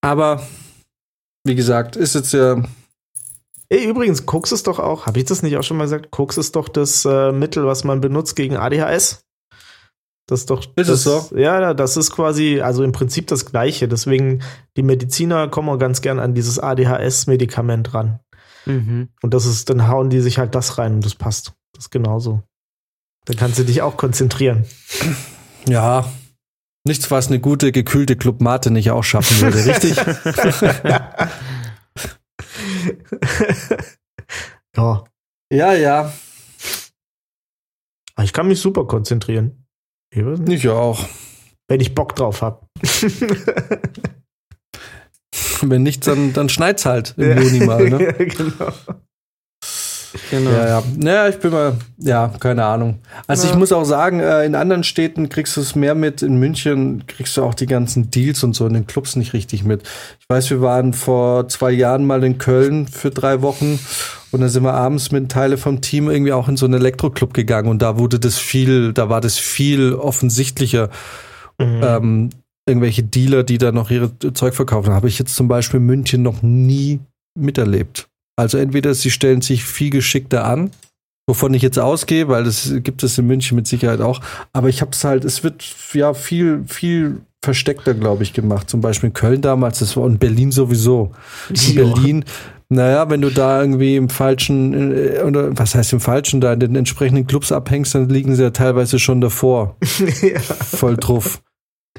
[0.00, 0.46] Aber
[1.44, 2.62] wie gesagt, ist jetzt ja
[3.70, 6.10] Ey, übrigens, Koks ist doch auch, habe ich das nicht auch schon mal gesagt?
[6.10, 9.24] Koks ist doch das äh, Mittel, was man benutzt gegen ADHS.
[10.26, 10.62] Das ist doch.
[10.76, 11.36] Ist das, es so?
[11.36, 13.88] Ja, ja, das ist quasi, also im Prinzip das Gleiche.
[13.88, 14.42] Deswegen,
[14.76, 18.20] die Mediziner kommen auch ganz gern an dieses ADHS-Medikament ran.
[18.66, 19.08] Mhm.
[19.22, 21.54] Und das ist, dann hauen die sich halt das rein und das passt.
[21.72, 22.42] Das ist genauso.
[23.24, 24.64] Dann kannst du dich auch konzentrieren.
[25.68, 26.10] Ja,
[26.86, 29.96] nichts, was eine gute gekühlte Club Mate nicht auch schaffen würde, richtig?
[30.84, 31.30] ja.
[35.50, 36.12] ja, ja,
[38.14, 39.66] Aber ich kann mich super konzentrieren.
[40.10, 41.04] Ich ich auch.
[41.68, 42.66] Wenn ich Bock drauf habe.
[45.62, 48.12] Wenn nicht, dann, dann schneit's halt im Juni mal, ne?
[48.18, 48.72] genau.
[50.30, 50.50] Genau.
[50.50, 50.82] Ja, ja.
[50.96, 52.98] Naja, ich bin mal, ja, keine Ahnung.
[53.26, 53.58] Also ich Ja.
[53.58, 56.22] muss auch sagen, äh, in anderen Städten kriegst du es mehr mit.
[56.22, 59.64] In München kriegst du auch die ganzen Deals und so in den Clubs nicht richtig
[59.64, 59.82] mit.
[60.20, 63.78] Ich weiß, wir waren vor zwei Jahren mal in Köln für drei Wochen
[64.30, 67.34] und dann sind wir abends mit Teile vom Team irgendwie auch in so einen Elektroclub
[67.34, 70.90] gegangen und da wurde das viel, da war das viel offensichtlicher.
[71.58, 71.80] Mhm.
[71.84, 72.30] ähm,
[72.66, 74.92] irgendwelche Dealer, die da noch ihre Zeug verkaufen.
[74.94, 77.00] Habe ich jetzt zum Beispiel in München noch nie
[77.38, 78.08] miterlebt.
[78.36, 80.70] Also entweder sie stellen sich viel geschickter an,
[81.28, 84.20] wovon ich jetzt ausgehe, weil das gibt es in München mit Sicherheit auch.
[84.52, 88.68] Aber ich habe es halt, es wird ja viel, viel versteckter, glaube ich, gemacht.
[88.68, 91.12] Zum Beispiel in Köln damals, das war in Berlin sowieso.
[91.50, 91.74] In.
[91.74, 92.24] Berlin,
[92.68, 96.60] naja, wenn du da irgendwie im falschen, äh, oder was heißt im falschen, da in
[96.60, 99.76] den entsprechenden Clubs abhängst, dann liegen sie ja teilweise schon davor
[100.22, 100.40] ja.
[100.40, 101.40] voll drauf.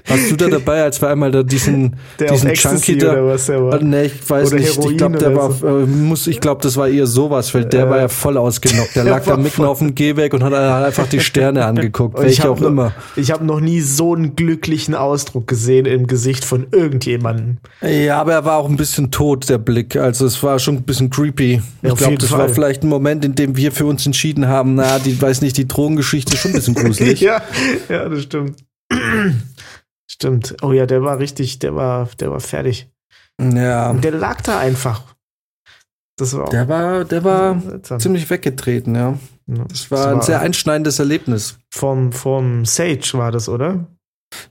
[0.08, 3.14] Warst du da dabei, als wir einmal da diesen, Der diesen Junkie da.
[3.14, 3.82] oder was der war.
[3.82, 4.70] Nee, ich weiß Oder nicht.
[4.70, 5.68] Ich Heroin glaube, der war, so.
[5.80, 8.92] äh, muss, ich glaube, das war eher sowas, weil der Äh, war ja voll ausgenockt.
[8.96, 12.20] Der der lag da war mitten auf dem Gehweg und hat einfach die Sterne angeguckt,
[12.20, 12.92] ich welche auch noch- immer.
[13.16, 17.58] Ich habe noch nie so einen glücklichen Ausdruck gesehen im Gesicht von irgendjemandem.
[17.82, 19.96] Ja, aber er war auch ein bisschen tot, der Blick.
[19.96, 21.62] Also es war schon ein bisschen creepy.
[21.82, 22.40] Ja, ich glaube, das Fall.
[22.40, 25.58] war vielleicht ein Moment, in dem wir für uns entschieden haben, na, die weiß nicht,
[25.58, 27.22] die Drogengeschichte ist schon ein bisschen gruselig.
[27.22, 27.42] ja,
[27.90, 28.58] ja, das stimmt.
[30.10, 30.56] stimmt.
[30.62, 32.90] Oh ja, der war richtig, der war, der war fertig.
[33.42, 33.90] ja.
[33.92, 35.02] Und der lag da einfach.
[36.18, 38.00] Das war Der war, der war seltsam.
[38.00, 39.18] ziemlich weggetreten, ja.
[39.48, 39.66] Ja.
[39.68, 41.58] Das war ein sehr einschneidendes Erlebnis.
[41.74, 43.86] vom, vom Sage war das, oder?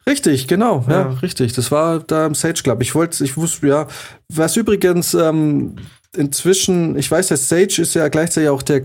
[0.06, 1.08] Richtig, genau, ja, Ja.
[1.22, 1.52] richtig.
[1.54, 2.80] Das war da im Sage Club.
[2.82, 3.86] Ich wollte, ich wusste, ja,
[4.32, 5.76] was übrigens ähm,
[6.16, 8.82] inzwischen, ich weiß, der Sage ist ja gleichzeitig auch der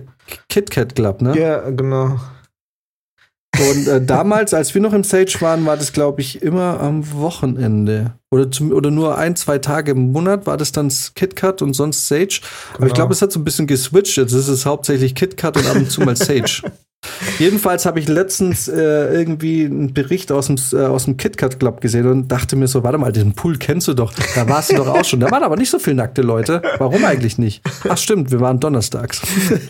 [0.47, 1.37] Kit Kat Club, ne?
[1.37, 2.19] Ja, genau.
[3.71, 7.11] Und äh, damals, als wir noch im Sage waren, war das, glaube ich, immer am
[7.13, 8.13] Wochenende.
[8.31, 12.07] Oder, zum, oder nur ein, zwei Tage im Monat war das dann KitKat und sonst
[12.07, 12.39] Sage.
[12.75, 12.93] Aber ich Genau.
[12.95, 14.17] glaube, es hat so ein bisschen geswitcht.
[14.17, 16.61] Jetzt ist es hauptsächlich KitKat und ab und zu mal Sage.
[17.37, 18.75] Jedenfalls habe ich letztens äh,
[19.13, 22.83] irgendwie einen Bericht aus dem, äh, aus dem KitKat Club gesehen und dachte mir so,
[22.83, 24.13] warte mal, den Pool kennst du doch.
[24.35, 25.21] Da warst du doch auch schon.
[25.21, 26.61] Da waren aber nicht so viele nackte Leute.
[26.77, 27.61] Warum eigentlich nicht?
[27.87, 29.21] Ach stimmt, wir waren donnerstags.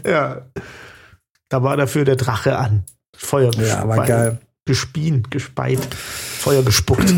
[0.05, 0.41] Ja.
[1.49, 2.83] Da war dafür der Drache an.
[3.19, 4.39] Feuer Ja, war gespe- geil.
[4.65, 7.13] Gespien, gespeit, Feuer gespuckt.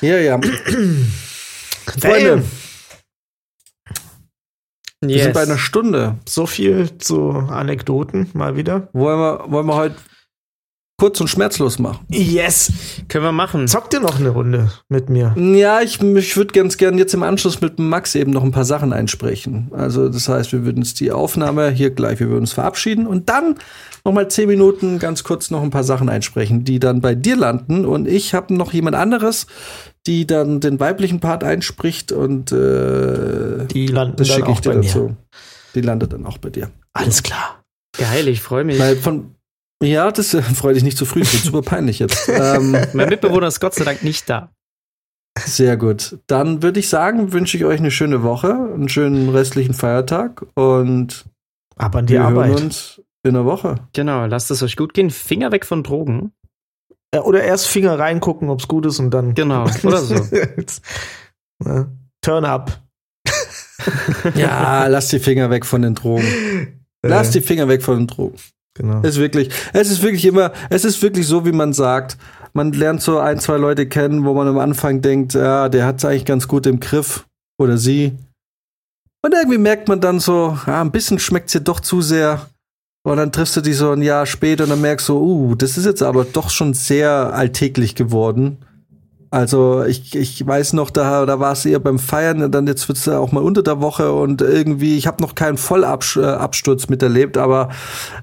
[0.00, 0.40] Ja, ja.
[1.98, 2.44] Freunde, Damn.
[5.02, 6.18] wir sind bei einer Stunde.
[6.26, 8.88] So viel zu Anekdoten mal wieder.
[8.92, 9.96] Wollen wir, wollen wir heute
[10.96, 12.06] kurz und schmerzlos machen?
[12.08, 12.72] Yes.
[13.08, 13.66] Können wir machen.
[13.68, 15.34] Zockt ihr noch eine Runde mit mir?
[15.36, 18.64] Ja, ich, ich würde ganz gern jetzt im Anschluss mit Max eben noch ein paar
[18.64, 19.70] Sachen einsprechen.
[19.72, 23.28] Also, das heißt, wir würden uns die Aufnahme hier gleich, wir würden uns verabschieden und
[23.28, 23.56] dann
[24.04, 27.36] noch mal zehn Minuten ganz kurz noch ein paar Sachen einsprechen, die dann bei dir
[27.36, 27.84] landen.
[27.86, 29.46] Und ich habe noch jemand anderes,
[30.06, 34.70] die dann den weiblichen Part einspricht und äh, Die landen das dann auch ich dir
[34.70, 34.82] bei mir.
[34.82, 35.16] dazu.
[35.74, 36.70] Die landet dann auch bei dir.
[36.92, 37.62] Alles klar.
[37.98, 38.78] Geil, ich freue mich.
[38.78, 39.33] Weil von
[39.82, 42.28] ja, das äh, freut dich nicht zu früh, das wird super peinlich jetzt.
[42.32, 44.50] ähm, Mein Mitbewohner ist Gott sei Dank nicht da.
[45.38, 46.18] Sehr gut.
[46.28, 51.24] Dann würde ich sagen, wünsche ich euch eine schöne Woche, einen schönen restlichen Feiertag und
[51.76, 52.50] Aber an die wir Arbeit.
[52.50, 53.74] hören uns in der Woche.
[53.94, 55.10] Genau, lasst es euch gut gehen.
[55.10, 56.32] Finger weg von Drogen.
[57.12, 59.34] Oder erst Finger reingucken, ob's gut ist und dann.
[59.34, 60.14] Genau, oder so.
[61.64, 61.86] Ja.
[62.20, 62.80] Turn up.
[64.34, 66.80] Ja, lasst die Finger weg von den Drogen.
[67.02, 68.36] Lasst Äh, die Finger weg von den Drogen.
[68.74, 69.00] Genau.
[69.02, 72.16] Es ist wirklich, es ist wirklich immer, es ist wirklich so, wie man sagt.
[72.52, 75.96] Man lernt so ein, zwei Leute kennen, wo man am Anfang denkt, ja, der hat
[75.98, 77.26] es eigentlich ganz gut im Griff
[77.58, 78.12] oder sie.
[79.24, 82.46] Und irgendwie merkt man dann so, ja, ein bisschen schmeckt es dir doch zu sehr.
[83.06, 85.76] Und dann triffst du die so ein Jahr später und dann merkst du, uh, das
[85.76, 88.58] ist jetzt aber doch schon sehr alltäglich geworden.
[89.34, 92.98] Also ich, ich weiß noch, da, da war es eher beim Feiern, dann jetzt wird
[92.98, 97.70] es auch mal unter der Woche und irgendwie, ich habe noch keinen Vollabsturz miterlebt, aber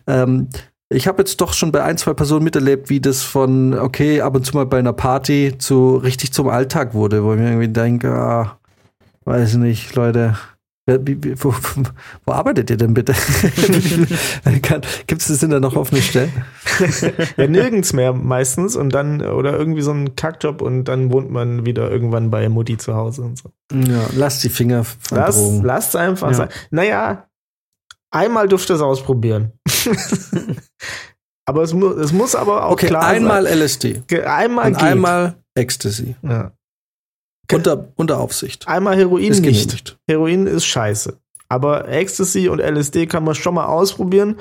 [0.07, 0.47] ähm,
[0.87, 4.35] ich habe jetzt doch schon bei ein, zwei Personen miterlebt, wie das von, okay, ab
[4.35, 7.67] und zu mal bei einer Party zu richtig zum Alltag wurde, wo ich mir irgendwie
[7.67, 8.57] denke, ah,
[9.25, 10.37] weiß nicht, Leute,
[10.99, 11.53] wo,
[12.25, 13.13] wo arbeitet ihr denn bitte?
[15.07, 16.31] Gibt es denn da noch offene Stellen?
[17.37, 21.65] Ja, nirgends mehr meistens und dann, oder irgendwie so ein Kackjob und dann wohnt man
[21.65, 23.51] wieder irgendwann bei Mutti zu Hause und so.
[23.73, 25.63] Ja, lass die Finger von Lass, Drogen.
[25.63, 26.33] lasst einfach Ja.
[26.35, 26.49] sein.
[26.71, 27.27] Naja,
[28.11, 29.51] einmal dürft ihr es ausprobieren.
[31.45, 33.59] aber es, mu es muss aber auch Okay, klar einmal sein.
[33.59, 34.83] LSD Einmal und geht.
[34.83, 36.15] einmal Ecstasy.
[36.21, 36.51] Ja.
[37.51, 38.67] Unter, unter Aufsicht.
[38.67, 39.61] Einmal Heroin Ist nicht.
[39.69, 39.97] genehmigt.
[40.07, 41.17] Heroin ist scheiße.
[41.49, 44.37] Aber Ecstasy und LSD kann man schon mal ausprobieren.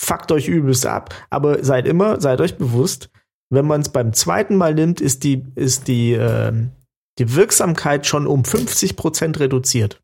[0.00, 1.14] Fuckt euch übelst ab.
[1.30, 3.10] Aber seid immer, seid euch bewusst,
[3.50, 6.70] wenn man es beim zweiten Mal nimmt, ist die, ist die, ähm,
[7.18, 10.00] die Wirksamkeit schon um 50% reduziert.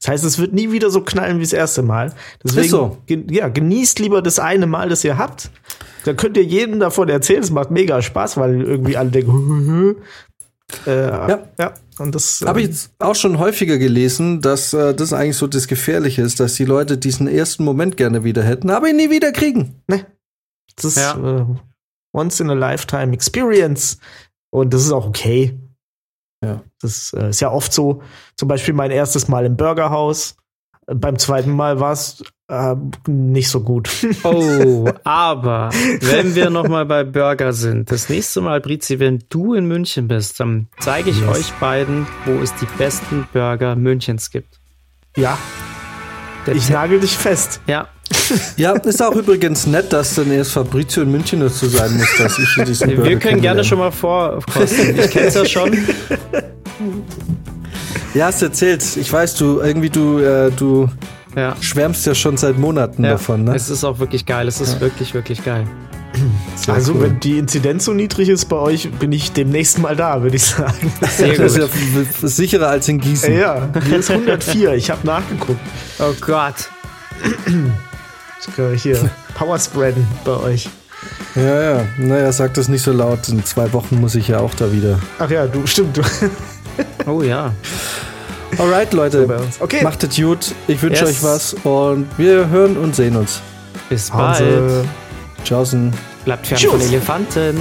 [0.00, 2.12] Das heißt, es wird nie wieder so knallen wie das erste Mal.
[2.42, 2.98] Deswegen, so.
[3.06, 5.50] gen ja, genießt lieber das eine Mal, das ihr habt.
[6.04, 7.42] Dann könnt ihr jedem davon erzählen.
[7.42, 9.96] Es macht mega Spaß, weil irgendwie alle denken,
[10.86, 11.48] äh, ja.
[11.58, 11.74] ja.
[11.98, 15.46] Und das Habe ich ähm, jetzt auch schon häufiger gelesen, dass äh, das eigentlich so
[15.46, 19.10] das Gefährliche ist, dass die Leute diesen ersten Moment gerne wieder hätten, aber ihn nie
[19.10, 19.82] wieder kriegen.
[20.76, 21.40] Das ist Ja.
[21.40, 21.46] äh,
[22.14, 23.98] once in a lifetime experience.
[24.50, 25.58] Und das ist auch okay.
[26.44, 26.62] Ja.
[26.80, 28.02] Das äh, ist ja oft so.
[28.36, 30.36] Zum Beispiel mein erstes Mal im Burgerhaus.
[30.86, 32.74] Beim zweiten Mal war es äh,
[33.06, 33.88] nicht so gut.
[34.24, 35.70] Oh, aber
[36.00, 40.08] wenn wir noch mal bei Burger sind, das nächste Mal, Brizi, wenn du in München
[40.08, 41.28] bist, dann zeige ich Yes.
[41.38, 44.58] euch beiden, wo es die besten Burger Münchens gibt.
[45.16, 45.38] ja,
[46.46, 47.60] Der ich nagel dich fest.
[47.66, 47.86] ja,
[48.56, 52.38] Ja, ist auch übrigens nett, dass dann erst Fabrizio in München dazu sein muss, dass
[52.38, 54.98] ich diesen Wir Burger können gerne schon mal vorkosten.
[54.98, 55.72] Ich kenn's ja schon.
[58.14, 58.84] Ja, hast erzählt.
[58.96, 60.88] Ich weiß, du irgendwie du äh, du
[61.34, 61.56] Ja.
[61.60, 63.12] schwärmst ja schon seit Monaten ja.
[63.12, 63.54] davon, ne?
[63.54, 64.48] Es ist auch wirklich geil.
[64.48, 65.66] Es ist wirklich, wirklich geil.
[66.56, 67.02] Sehr also, cool.
[67.02, 70.44] wenn die Inzidenz so niedrig ist bei euch, bin ich demnächst mal da, würde ich
[70.44, 70.92] sagen.
[71.16, 71.72] Sehr das ist
[72.22, 73.34] ja sicherer als in Gießen.
[73.34, 74.74] ja, hier ist 104.
[74.74, 75.60] Ich habe nachgeguckt.
[75.98, 76.68] Oh Gott.
[77.46, 80.68] Ich kann hier Power spreaden bei euch.
[81.34, 81.84] Ja, ja.
[81.98, 83.28] Naja, sag das nicht so laut.
[83.28, 84.98] In zwei Wochen muss ich ja auch da wieder.
[85.18, 85.96] Ach ja, du, stimmt.
[85.96, 86.02] Du.
[87.06, 87.52] Oh ja.
[88.58, 89.26] Alright, Leute.
[89.26, 89.60] uns.
[89.60, 89.82] Okay.
[89.82, 90.54] Macht es gut.
[90.68, 91.10] Ich wünsche Yes.
[91.10, 93.40] euch was und wir hören und sehen uns.
[93.88, 94.84] Bis bald.
[95.44, 95.92] Tschaußen.
[96.24, 96.70] Bleibt fern Tschüss.
[96.70, 97.56] von Elefanten.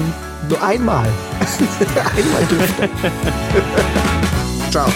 [0.49, 1.07] nur einmal.
[2.17, 2.89] einmal dürfen.
[4.69, 4.87] Ciao.